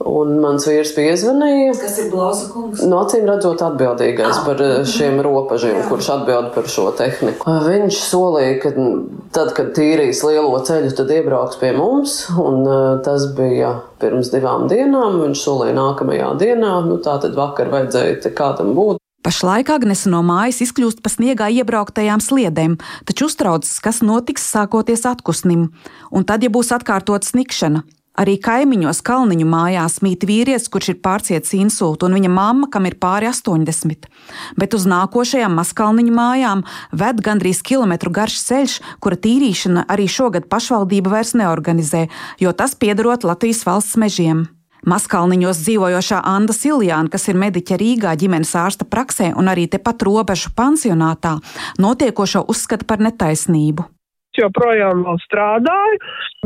Un 0.00 0.38
mans 0.40 0.64
vīrs 0.64 0.94
piezvanīja. 0.96 1.74
Kas 1.76 1.98
ir 2.00 2.06
Blausa 2.12 2.46
kungs? 2.48 2.80
No 2.88 3.02
acīm 3.04 3.26
redzot, 3.28 3.60
atbildīgais 3.66 4.38
ah. 4.38 4.46
par 4.46 4.62
šiem 4.88 5.18
ropažiem, 5.24 5.76
Jā. 5.76 5.88
kurš 5.90 6.08
atbild 6.14 6.48
par 6.54 6.70
šo 6.72 6.86
tehniku. 6.96 7.56
Viņš 7.66 7.98
solīja, 8.06 8.54
ka 8.62 8.72
tad, 9.36 9.52
kad 9.58 9.74
tīrīs 9.76 10.22
lielo 10.24 10.56
ceļu, 10.64 10.94
tad 10.96 11.12
iebrauks 11.12 11.60
pie 11.60 11.74
mums. 11.76 12.16
Un 12.40 12.64
tas 13.04 13.28
bija 13.36 13.74
pirms 14.00 14.32
divām 14.32 14.70
dienām. 14.72 15.20
Viņš 15.26 15.44
solīja 15.44 15.76
nākamajā 15.76 16.32
dienā. 16.40 16.72
Nu, 16.88 16.96
tā 17.04 17.18
tad 17.20 17.36
vakar 17.36 17.68
vajadzēja 17.72 18.32
kādam 18.32 18.72
būt. 18.78 19.00
Pašlaik 19.20 19.68
Agnese 19.68 20.08
no 20.08 20.22
mājas 20.24 20.62
izkļūst 20.64 21.02
pa 21.04 21.10
sniegā 21.12 21.50
iebrauktajām 21.60 22.22
sliedēm, 22.24 22.78
taču 23.04 23.28
uztraucas, 23.28 23.74
kas 23.84 24.00
notiks 24.00 24.48
sākoties 24.48 25.04
atkusnim, 25.04 25.66
un 26.08 26.24
tad, 26.24 26.40
ja 26.40 26.48
būs 26.48 26.72
atkārtot 26.72 27.28
snikšana. 27.28 27.84
Arī 28.20 28.34
kaimiņos 28.42 29.00
Kalniņu 29.06 29.46
mājās 29.48 30.00
mīt 30.04 30.26
vīrietis, 30.28 30.68
kurš 30.72 30.92
ir 30.92 30.98
pārcietis 31.00 31.54
insultu, 31.56 32.04
un 32.04 32.18
viņa 32.18 32.28
mamma, 32.32 32.68
kam 32.72 32.84
ir 32.84 32.98
pāri 33.00 33.30
80. 33.30 34.08
Bet 34.60 34.76
uz 34.76 34.84
nākošajām 34.90 35.54
Maskalniņu 35.56 36.12
mājām 36.12 36.64
ved 36.92 37.22
gandrīz 37.24 37.62
kilometru 37.64 38.12
garš 38.12 38.42
ceļš, 38.50 38.78
kura 39.00 39.16
tīrīšana 39.16 39.86
arī 39.88 40.08
šogad 40.10 40.50
pašvaldība 40.52 41.14
vairs 41.14 41.32
neorganizē, 41.38 42.08
jo 42.42 42.52
tas 42.52 42.76
piederot 42.76 43.24
Latvijas 43.24 43.62
valsts 43.64 43.96
mežiem. 44.00 44.48
Maskalniņos 44.84 45.60
dzīvojošā 45.64 46.20
Anna 46.24 46.56
Siljāna, 46.56 47.12
kas 47.12 47.28
ir 47.28 47.40
mediķa 47.40 47.76
Rīgā 47.80 48.12
ģimenes 48.20 48.52
ārsta 48.56 48.88
praksē 48.88 49.30
un 49.36 49.48
arī 49.52 49.66
tepat 49.68 50.04
robežu 50.08 50.52
pansionātā, 50.56 51.38
notiekošo 51.80 52.44
uzskata 52.52 52.88
par 52.88 53.04
netaisnību 53.04 53.88
joprojām 54.38 55.04
vēl 55.06 55.18
strādāju, 55.24 56.00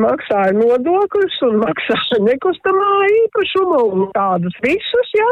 maksāju 0.04 0.58
nodokļus 0.60 1.38
un 1.48 1.60
maksāju 1.62 2.22
nekustamā 2.28 2.90
īpašumu 3.20 3.80
un 3.92 4.04
tādus 4.16 4.56
visus, 4.64 5.16
jā. 5.18 5.30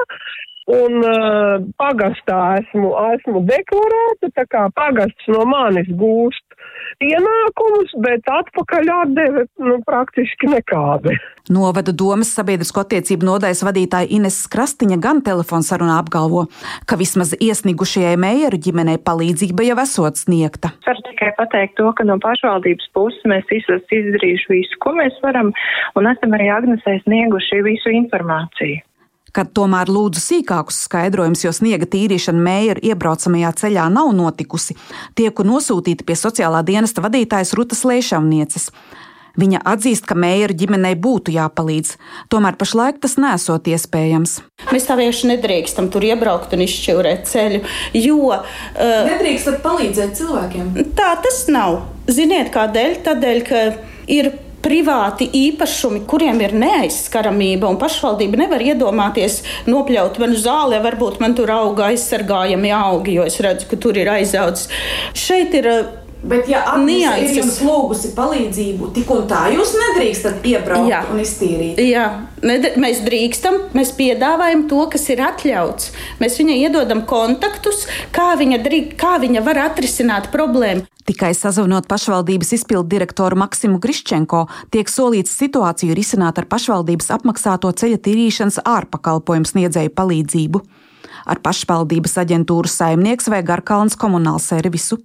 Un 0.73 1.01
uh, 1.03 1.57
pagastā 1.81 2.39
esmu, 2.61 2.93
esmu 3.17 3.43
deklarēta, 3.49 4.31
tā 4.37 4.45
kā 4.47 4.69
pagasts 4.79 5.31
no 5.35 5.43
manis 5.51 5.89
gūst 5.99 6.52
ienākumus, 7.01 7.95
bet 8.05 8.29
atpakaļ 8.29 8.91
atdeve 8.97 9.47
nu, 9.63 9.79
praktiski 9.87 10.51
nekādi. 10.53 11.17
Novada 11.53 11.95
domas 11.95 12.31
sabiedrisko 12.37 12.85
attiecību 12.85 13.27
nodaļas 13.27 13.65
vadītāja 13.67 14.11
Ines 14.15 14.39
Krastiņa 14.53 14.99
gan 15.03 15.23
telefonsarunā 15.27 15.97
apgalvo, 16.03 16.45
ka 16.87 16.99
vismaz 17.01 17.35
iesnigušajai 17.39 18.15
mējeru 18.21 18.61
ģimenei 18.67 19.01
palīdzība 19.03 19.67
jau 19.67 19.81
esot 19.83 20.21
sniegta. 20.21 20.75
Varu 20.87 21.03
tikai 21.09 21.33
pateikt 21.41 21.77
to, 21.81 21.89
ka 21.99 22.07
no 22.07 22.21
pašvaldības 22.23 22.93
puses 22.95 23.27
mēs 23.27 23.51
esam 23.59 23.83
izdarījuši 23.99 24.55
visu, 24.55 24.79
ko 24.85 24.95
mēs 25.01 25.19
varam, 25.25 25.51
un 25.99 26.11
esam 26.13 26.39
arī 26.39 26.49
Agnesē 26.55 27.01
snieguši 27.03 27.63
visu 27.67 27.95
informāciju 28.03 28.83
kad 29.37 29.53
tomēr 29.57 29.91
lūdzu 29.93 30.23
sīkākus 30.23 30.83
skaidrojumus, 30.87 31.45
jo 31.47 31.53
sniega 31.57 31.89
tīrīšana 31.89 32.43
mēra 32.43 32.83
iebraucamajā 32.93 33.53
ceļā 33.65 33.87
nav 33.93 34.13
notikusi, 34.17 34.77
tieku 35.19 35.47
nosūtīta 35.49 36.07
pie 36.09 36.19
sociālā 36.19 36.63
dienesta 36.67 37.05
vadītājas 37.05 37.55
Rutas 37.59 37.87
Lēšavnieces. 37.89 38.71
Viņa 39.41 39.63
atzīst, 39.65 40.05
ka 40.05 40.13
mēra 40.19 40.53
ģimenei 40.53 40.93
būtu 41.01 41.33
jāpalīdz, 41.33 41.95
tomēr 42.33 42.59
pašlaik 42.61 42.99
tas 43.01 43.17
nesot 43.17 43.71
iespējams. 43.73 44.35
Mēs 44.69 44.89
tā 44.89 44.99
vienkārši 44.99 45.31
nedrīkstam 45.31 45.89
tur 45.93 46.05
iebraukt 46.05 46.53
un 46.53 46.67
izšķirēt 46.67 47.25
ceļu, 47.31 47.63
jo. 47.97 48.19
Uh, 48.29 49.09
Nedrīkstat 49.09 49.63
palīdzēt 49.65 50.19
cilvēkiem? 50.21 50.75
Tā 50.99 51.15
tas 51.25 51.47
nav. 51.49 51.81
Ziniet, 52.13 52.53
kādēļ? 52.53 52.99
Tādēļ, 53.09 53.45
ka 53.49 53.65
ir 54.13 54.35
privāti 54.63 55.29
īpašumi, 55.37 56.05
kuriem 56.09 56.41
ir 56.45 56.55
neaizskaramība, 56.59 57.71
un 57.71 57.81
pašvaldība 57.81 58.45
nevar 58.45 58.65
iedomāties 58.65 59.41
nopļaut 59.71 60.21
manu 60.23 60.39
zāli, 60.39 60.81
varbūt 60.85 61.21
man 61.23 61.37
tur 61.39 61.53
auga 61.55 61.91
aizsargājami 61.91 62.73
augi, 62.77 63.19
jo 63.19 63.27
es 63.29 63.41
redzu, 63.43 63.69
ka 63.71 63.81
tur 63.83 63.99
ir 63.99 64.13
aizaudzis. 64.13 64.71
Šeit 65.19 65.55
ir 65.59 65.69
Bet, 66.23 66.47
ja 66.47 66.61
Agnese 66.71 67.17
ir 67.25 67.33
jums 67.41 67.57
lūgusi 67.67 68.13
palīdzību, 68.15 68.93
tik 68.95 69.09
un 69.11 69.25
tā 69.31 69.41
jūs 69.51 69.73
nedrīkstat 69.75 70.45
iebraukt 70.47 70.91
Jā. 70.93 71.01
un 71.11 71.19
iztīrīt. 71.19 71.81
Jā, 71.83 72.05
Nedr 72.47 72.79
mēs 72.83 73.01
drīkstam, 73.03 73.59
mēs 73.75 73.91
piedāvājam 73.99 74.65
to, 74.71 74.85
kas 74.93 75.09
ir 75.11 75.23
atļauts. 75.27 75.91
Mēs 76.23 76.39
viņai 76.39 76.61
iedodam 76.63 77.03
kontaktus, 77.11 77.89
kā 78.15 78.33
viņa, 78.39 78.63
drīk, 78.63 78.95
kā 78.99 79.17
viņa 79.23 79.43
var 79.47 79.65
atrisināt 79.67 80.31
problēmu. 80.35 80.87
Tikai 81.11 81.33
sazvanot 81.35 81.89
pašvaldības 81.91 82.55
izpildu 82.61 82.87
direktoru 82.95 83.41
Maksimu 83.43 83.83
Griščenko, 83.83 84.45
tiek 84.71 84.91
solīts 84.91 85.35
situāciju 85.35 85.97
risināt 85.99 86.39
ar 86.39 86.47
pašvaldības 86.47 87.11
apmaksāto 87.19 87.73
ceļa 87.83 87.99
tīrīšanas 88.07 88.63
ārpakalpojumu 88.63 89.51
sniedzēju 89.51 89.95
palīdzību. 89.99 90.63
Ar 91.27 91.43
pašvaldības 91.43 92.15
aģentūru 92.23 92.71
saimnieks 92.71 93.27
vai 93.31 93.43
Garkalns 93.47 93.99
komunālu 93.99 94.43
servisu 94.43 95.03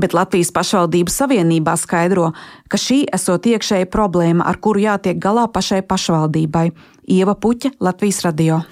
bet 0.00 0.14
Latvijas 0.16 0.52
pašvaldības 0.54 1.18
savienībā 1.22 1.76
skaidro, 1.80 2.30
ka 2.68 2.80
šī 2.80 3.04
esot 3.12 3.46
iekšēja 3.52 3.90
problēma, 3.92 4.46
ar 4.48 4.60
kuru 4.62 4.84
jātiek 4.86 5.20
galā 5.20 5.48
pašai 5.52 5.82
pašvaldībai. 5.86 6.70
Ieva 7.12 7.34
Puķa, 7.34 7.76
Latvijas 7.80 8.22
radio. 8.26 8.62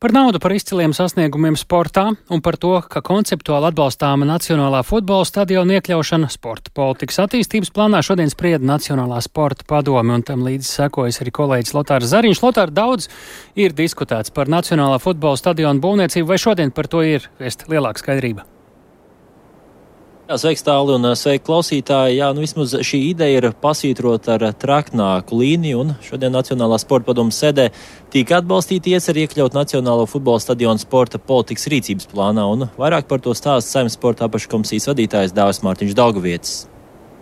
Par 0.00 0.14
naudu, 0.16 0.38
par 0.40 0.54
izciliem 0.56 0.94
sasniegumiem 0.96 1.58
sportā 1.60 2.06
un 2.32 2.40
par 2.40 2.56
to, 2.56 2.70
ka 2.88 3.02
konceptuāli 3.04 3.68
atbalstāma 3.68 4.24
Nacionālā 4.24 4.78
futbola 4.88 5.26
stadiona 5.28 5.74
iekļaušana 5.76 6.30
sporta 6.32 6.72
politikas 6.72 7.20
attīstības 7.26 7.68
plānā 7.76 8.00
šodien 8.00 8.32
sprieda 8.32 8.64
Nacionālā 8.64 9.18
sporta 9.20 9.66
padome, 9.68 10.14
un 10.16 10.24
tam 10.24 10.46
līdzi 10.46 10.70
sekojas 10.70 11.20
arī 11.20 11.34
kolēģis 11.36 11.74
Lotārs 11.76 12.08
Zariņš. 12.14 12.40
Lotārs 12.46 12.72
daudz 12.72 13.10
ir 13.60 13.76
diskutēts 13.76 14.32
par 14.32 14.48
Nacionālā 14.48 14.96
futbola 15.04 15.36
stadiona 15.36 15.84
būvniecību, 15.84 16.30
vai 16.32 16.40
šodien 16.40 16.72
par 16.72 16.88
to 16.88 17.04
ir 17.04 17.28
lielāka 17.68 18.00
skaidrība? 18.00 18.48
Jā, 20.30 20.36
sveiks, 20.38 20.62
tālu 20.62 20.92
un 20.94 21.08
sveiki 21.18 21.42
klausītāji. 21.42 22.20
Jā, 22.20 22.28
nu 22.30 22.44
vismaz 22.44 22.70
šī 22.86 23.00
ideja 23.08 23.40
ir 23.40 23.46
pasvītrot 23.58 24.28
ar 24.30 24.44
traknāku 24.62 25.34
līniju, 25.40 25.80
un 25.82 25.88
šodien 26.06 26.30
Nacionālā 26.30 26.76
sporta 26.78 27.08
padomu 27.08 27.34
sēdē 27.34 27.64
tika 28.14 28.38
atbalstīta 28.38 28.92
iecer 28.92 29.18
iekļaut 29.24 29.56
Nacionālo 29.58 30.04
futbola 30.06 30.38
stadionu 30.38 30.78
sporta 30.78 31.18
politikas 31.18 31.66
rīcības 31.74 32.06
plānā, 32.12 32.44
un 32.46 32.68
vairāk 32.78 33.10
par 33.10 33.24
to 33.24 33.34
stāsta 33.34 33.74
saimnes 33.74 33.98
sporta 33.98 34.28
apakškomisijas 34.28 34.86
vadītājs 34.92 35.34
Dāvis 35.34 35.64
Mārtiņš 35.66 35.98
Daugavietis. 35.98 36.54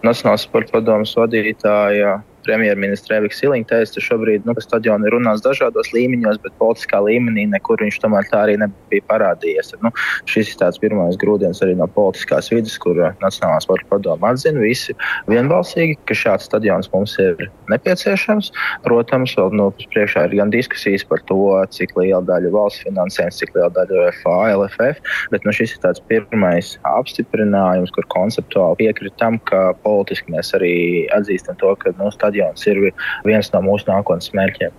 Nacionālās 0.04 0.44
sporta 0.44 0.76
padomas 0.76 1.16
vadītāja 1.16 2.18
premjerministra 2.48 3.18
Evika 3.20 3.36
Siliņa 3.36 3.68
teica, 3.68 4.02
šobrīd 4.02 4.46
nu, 4.48 4.54
stadionu 4.62 5.08
ir 5.08 5.16
runāts 5.16 5.44
dažādos 5.44 5.90
līmeņos, 5.94 6.40
bet 6.44 6.56
politiskā 6.60 7.00
līmenī 7.04 7.44
nekur 7.52 7.82
viņš 7.84 8.00
tomēr 8.02 8.28
tā 8.32 8.44
arī 8.46 8.56
nebija 8.62 9.04
parādījies. 9.10 9.74
Nu, 9.84 9.92
šis 10.30 10.54
ir 10.54 10.60
tāds 10.62 10.80
pirmais 10.80 11.18
grūdienis 11.20 11.60
arī 11.64 11.76
no 11.78 11.88
politiskās 11.92 12.50
vidas, 12.52 12.78
kur 12.80 12.98
Nacionālā 13.22 13.60
sporta 13.64 13.88
padoma 13.92 14.32
atzina 14.32 14.62
visi 14.62 14.96
vienbalsīgi, 15.28 15.98
ka 16.08 16.16
šāds 16.16 16.48
stadions 16.48 16.90
mums 16.94 17.16
ir 17.22 17.48
nepieciešams. 17.72 18.50
Protams, 18.86 19.34
vēl 19.38 19.54
nu, 19.58 19.68
priekšā 19.92 20.26
ir 20.28 20.38
gan 20.40 20.52
diskusijas 20.54 21.04
par 21.08 21.22
to, 21.28 21.40
cik 21.74 21.94
liela 21.98 22.22
daļa 22.28 22.52
valsts 22.54 22.84
finansējums, 22.86 23.40
cik 23.42 23.54
liela 23.56 23.70
daļa 23.76 24.08
FA, 24.22 24.36
LFF, 24.54 25.04
bet 25.34 25.44
nu, 25.44 25.54
šis 25.54 25.76
ir 25.76 25.82
tāds 25.84 26.02
pirmais 26.10 26.74
apstiprinājums, 26.88 27.92
kur 27.94 28.08
konceptuāli 28.14 28.84
piekritam, 28.84 29.38
ka 29.50 29.72
politiski 29.84 30.32
mēs 30.34 30.54
arī 30.56 30.74
atzīstam 31.16 31.58
to, 31.60 31.74
ka 31.82 31.92
nu, 31.98 32.10
stadions 32.14 32.37
stadions 32.38 32.66
ir 32.66 32.94
viens 33.26 33.52
no 33.52 33.62
mūsu 33.62 33.88
nākotnes 33.88 34.32
mērķiem. 34.34 34.74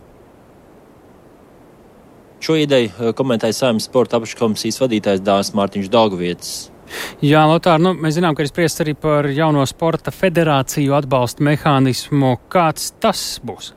Šo 2.40 2.56
ideju 2.56 2.90
eh, 2.90 3.14
komentēja 3.14 3.54
Saimnes 3.54 3.90
sporta 3.90 4.18
apakškomisijas 4.18 4.80
vadītājs 4.80 5.24
Dārzs 5.24 5.56
Mārtiņš 5.58 5.90
Daugvietis. 5.92 6.54
Jā, 7.22 7.44
Lotār, 7.46 7.82
nu, 7.84 7.92
mēs 7.94 8.16
zinām, 8.16 8.34
ka 8.34 8.42
ir 8.42 8.50
spriests 8.50 8.82
arī 8.82 8.96
par 8.98 9.28
jauno 9.30 9.66
sporta 9.70 10.10
federāciju 10.10 10.96
atbalsta 10.98 11.44
mehānismu. 11.46 12.38
Kāds 12.50 12.94
tas 12.98 13.36
būs? 13.46 13.76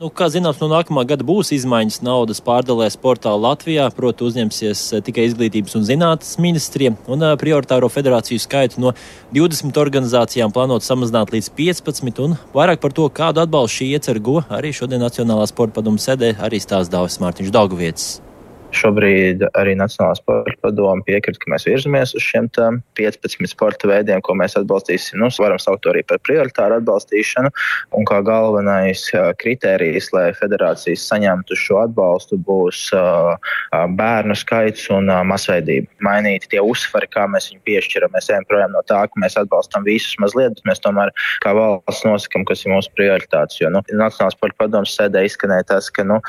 Nu, 0.00 0.08
kā 0.08 0.30
zināms, 0.32 0.56
no 0.62 0.64
nākamā 0.70 1.02
gada 1.04 1.26
būs 1.28 1.50
izmaiņas 1.52 1.98
naudas 2.00 2.38
pārdalē 2.40 2.86
sportā 2.88 3.34
Latvijā. 3.36 3.90
Proti, 3.92 4.24
uzņemsies 4.30 4.84
eh, 4.96 5.02
tikai 5.04 5.26
izglītības 5.28 5.76
un 5.76 5.84
zinātnes 5.84 6.38
ministrija, 6.40 6.94
un 7.04 7.26
eh, 7.26 7.34
prioritāro 7.42 7.90
federāciju 7.92 8.40
skaitu 8.40 8.80
no 8.80 8.94
20 9.36 9.76
organizācijām 9.82 10.56
plānot 10.56 10.88
samazināt 10.88 11.34
līdz 11.36 11.52
15. 11.60 12.24
Un 12.24 12.38
vairāk 12.56 12.80
par 12.80 12.96
to, 12.96 13.10
kādu 13.12 13.44
atbalstu 13.44 13.82
šī 13.82 13.90
iecer 13.98 14.24
go, 14.24 14.38
arī 14.48 14.72
šodien 14.72 15.04
Nacionālā 15.04 15.44
sporta 15.52 15.82
padoma 15.82 16.00
sēdē 16.00 16.32
arī 16.40 16.64
stāsta 16.64 16.96
Dāvis 16.96 17.20
Mārtiņš 17.20 17.52
Daugavietis. 17.60 18.10
Šobrīd 18.70 19.42
arī 19.58 19.72
Nacionālā 19.78 20.14
sporta 20.18 20.54
padoma 20.62 21.02
piekrīt, 21.06 21.38
ka 21.42 21.50
mēs 21.52 21.66
virzamies 21.66 22.14
uz 22.16 22.22
šiem 22.22 22.46
15 22.96 23.50
sporta 23.50 23.88
veidiem, 23.90 24.22
ko 24.22 24.36
mēs 24.38 24.54
atbalstīsim. 24.60 25.18
Nu, 25.20 25.28
varam 25.42 25.58
saukt 25.60 25.82
to 25.84 25.90
arī 25.92 26.04
par 26.06 26.20
prioritāru 26.22 26.78
atbalstīšanu. 26.78 27.50
Un 27.98 28.06
kā 28.08 28.20
galvenais 28.24 29.02
kritērijs, 29.42 30.10
lai 30.14 30.30
federācijas 30.38 31.04
saņemtu 31.10 31.58
šo 31.58 31.80
atbalstu, 31.82 32.38
būs 32.46 32.86
bērnu 33.98 34.36
skaits 34.38 34.86
un 34.94 35.10
masveidība. 35.28 35.90
Mainīti 36.06 36.52
tie 36.54 36.62
uzsvari, 36.62 37.10
kā 37.10 37.26
mēs 37.30 37.50
viņu 37.50 37.64
piešķiram. 37.66 38.14
Mēs 38.14 38.30
ejam 38.30 38.46
projām 38.48 38.74
no 38.76 38.84
tā, 38.86 39.02
ka 39.10 39.24
mēs 39.24 39.36
atbalstam 39.40 39.84
visus 39.88 40.14
mazliet, 40.22 40.54
bet 40.56 40.70
mēs 40.70 40.84
tomēr 40.86 41.12
kā 41.44 41.56
valsts 41.58 42.06
nosakam, 42.06 42.46
kas 42.48 42.64
ir 42.64 42.74
mūsu 42.76 42.94
prioritātes. 42.94 43.58
Jo 43.60 43.74
nu, 43.74 43.82
Nacionālā 43.90 44.30
sporta 44.36 44.62
padomas 44.62 44.94
sēdē 44.94 45.26
izskanēja 45.26 45.68
tas, 45.74 45.90
ka 45.90 46.06
nu, 46.06 46.22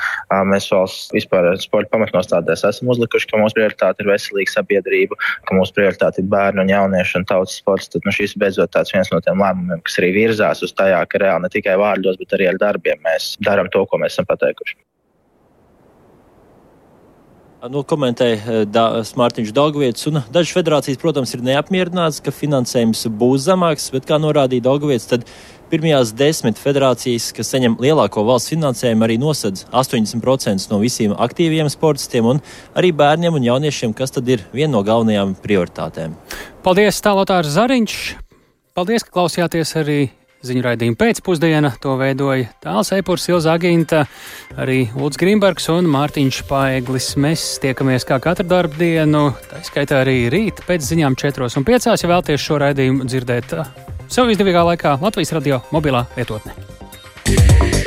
mēs 0.50 0.68
valsts 0.74 1.14
vispār 1.14 1.52
sporta 1.62 1.94
pamatnos 1.94 2.31
nostādēs 2.32 2.64
esam 2.68 2.88
uzlikuši, 2.92 3.28
ka 3.30 3.40
mūsu 3.40 3.56
prioritāte 3.58 4.02
ir 4.02 4.10
veselīga 4.10 4.52
sabiedrība, 4.52 5.16
ka 5.46 5.56
mūsu 5.56 5.74
prioritāte 5.76 6.22
ir 6.22 6.30
bērnu 6.32 6.64
un 6.64 6.72
jauniešu 6.72 7.20
un 7.20 7.26
tautas 7.28 7.58
sports. 7.60 7.90
Tad 7.92 8.02
nu, 8.04 8.12
šis 8.12 8.36
beidzot 8.38 8.72
tāds 8.72 8.92
viens 8.92 9.10
no 9.12 9.20
tiem 9.20 9.42
lēmumiem, 9.42 9.82
kas 9.84 9.98
arī 10.00 10.12
virzās 10.16 10.62
uz 10.62 10.72
tajā, 10.72 11.02
ka 11.06 11.18
reāli 11.18 11.44
ne 11.44 11.52
tikai 11.52 11.76
vārdos, 11.80 12.18
bet 12.18 12.32
arī 12.32 12.48
ar 12.48 12.58
darbiem 12.60 13.02
mēs 13.04 13.36
darām 13.44 13.70
to, 13.72 13.84
ko 13.86 14.00
mēs 14.00 14.16
esam 14.16 14.28
pateikuši. 14.30 14.80
Nu, 17.70 17.84
komentēja 17.86 18.38
eh, 18.40 18.64
da, 18.66 18.88
Mārtiņš 19.06 19.52
Dogvietis. 19.54 20.08
Dažas 20.34 20.54
federācijas, 20.56 20.98
protams, 20.98 21.30
ir 21.36 21.44
neapmierinātas, 21.46 22.18
ka 22.24 22.34
finansējums 22.34 23.04
būs 23.20 23.44
zemāks, 23.44 23.86
bet, 23.94 24.08
kā 24.08 24.18
norādīja 24.18 24.66
Dogvietis, 24.66 25.06
tad 25.12 25.28
pirmajās 25.72 26.12
desmit 26.16 26.60
federācijas, 26.60 27.30
kas 27.36 27.48
saņem 27.54 27.78
lielāko 27.80 28.26
valsts 28.28 28.52
finansējumu, 28.52 29.06
arī 29.06 29.18
nosedz 29.20 29.64
80% 29.72 30.68
no 30.68 30.80
visiem 30.82 31.14
aktīviem 31.16 31.70
sportistiem 31.72 32.28
un 32.34 32.42
arī 32.76 32.92
bērniem 32.96 33.38
un 33.38 33.46
jauniešiem, 33.46 33.94
kas 33.96 34.12
tad 34.12 34.28
ir 34.28 34.44
viena 34.52 34.74
no 34.76 34.82
galvenajām 34.84 35.36
prioritātēm. 35.40 36.16
Paldies, 36.64 37.00
Tālotārs 37.04 37.54
Zariņš! 37.56 38.00
Paldies, 38.76 39.06
ka 39.06 39.16
klausījāties 39.16 39.78
arī 39.80 40.02
Ziņu 40.42 40.62
raidījumu 40.64 40.98
pēcpusdienā 40.98 41.70
to 41.78 41.92
veidoja 42.00 42.48
Tāls 42.64 42.88
Eipurs, 42.96 43.28
Ilza 43.30 43.52
Aginta, 43.54 44.00
arī 44.58 44.88
Ulds 44.98 45.20
Grimbergs 45.20 45.68
un 45.70 45.86
Mārtiņš 45.92 46.40
Paeglis. 46.48 47.12
Mēs 47.14 47.46
tiekamies 47.62 48.08
kā 48.08 48.18
katru 48.24 48.48
darbu 48.50 48.80
dienu, 48.80 49.28
tā 49.46 49.62
skaitā 49.62 50.02
arī 50.02 50.16
rīt 50.34 50.64
pēc 50.66 50.82
ziņām 50.90 51.14
4 51.22 51.46
un 51.46 51.70
5. 51.70 51.90
Ja 51.94 52.14
vēlties 52.16 52.42
šo 52.42 52.58
raidījumu 52.64 53.06
dzirdēt 53.06 53.54
sev 54.12 54.28
izdevīgā 54.32 54.64
laikā 54.72 54.98
Latvijas 55.00 55.32
radio 55.38 55.62
mobilā 55.72 56.04
lietotne. 56.18 57.81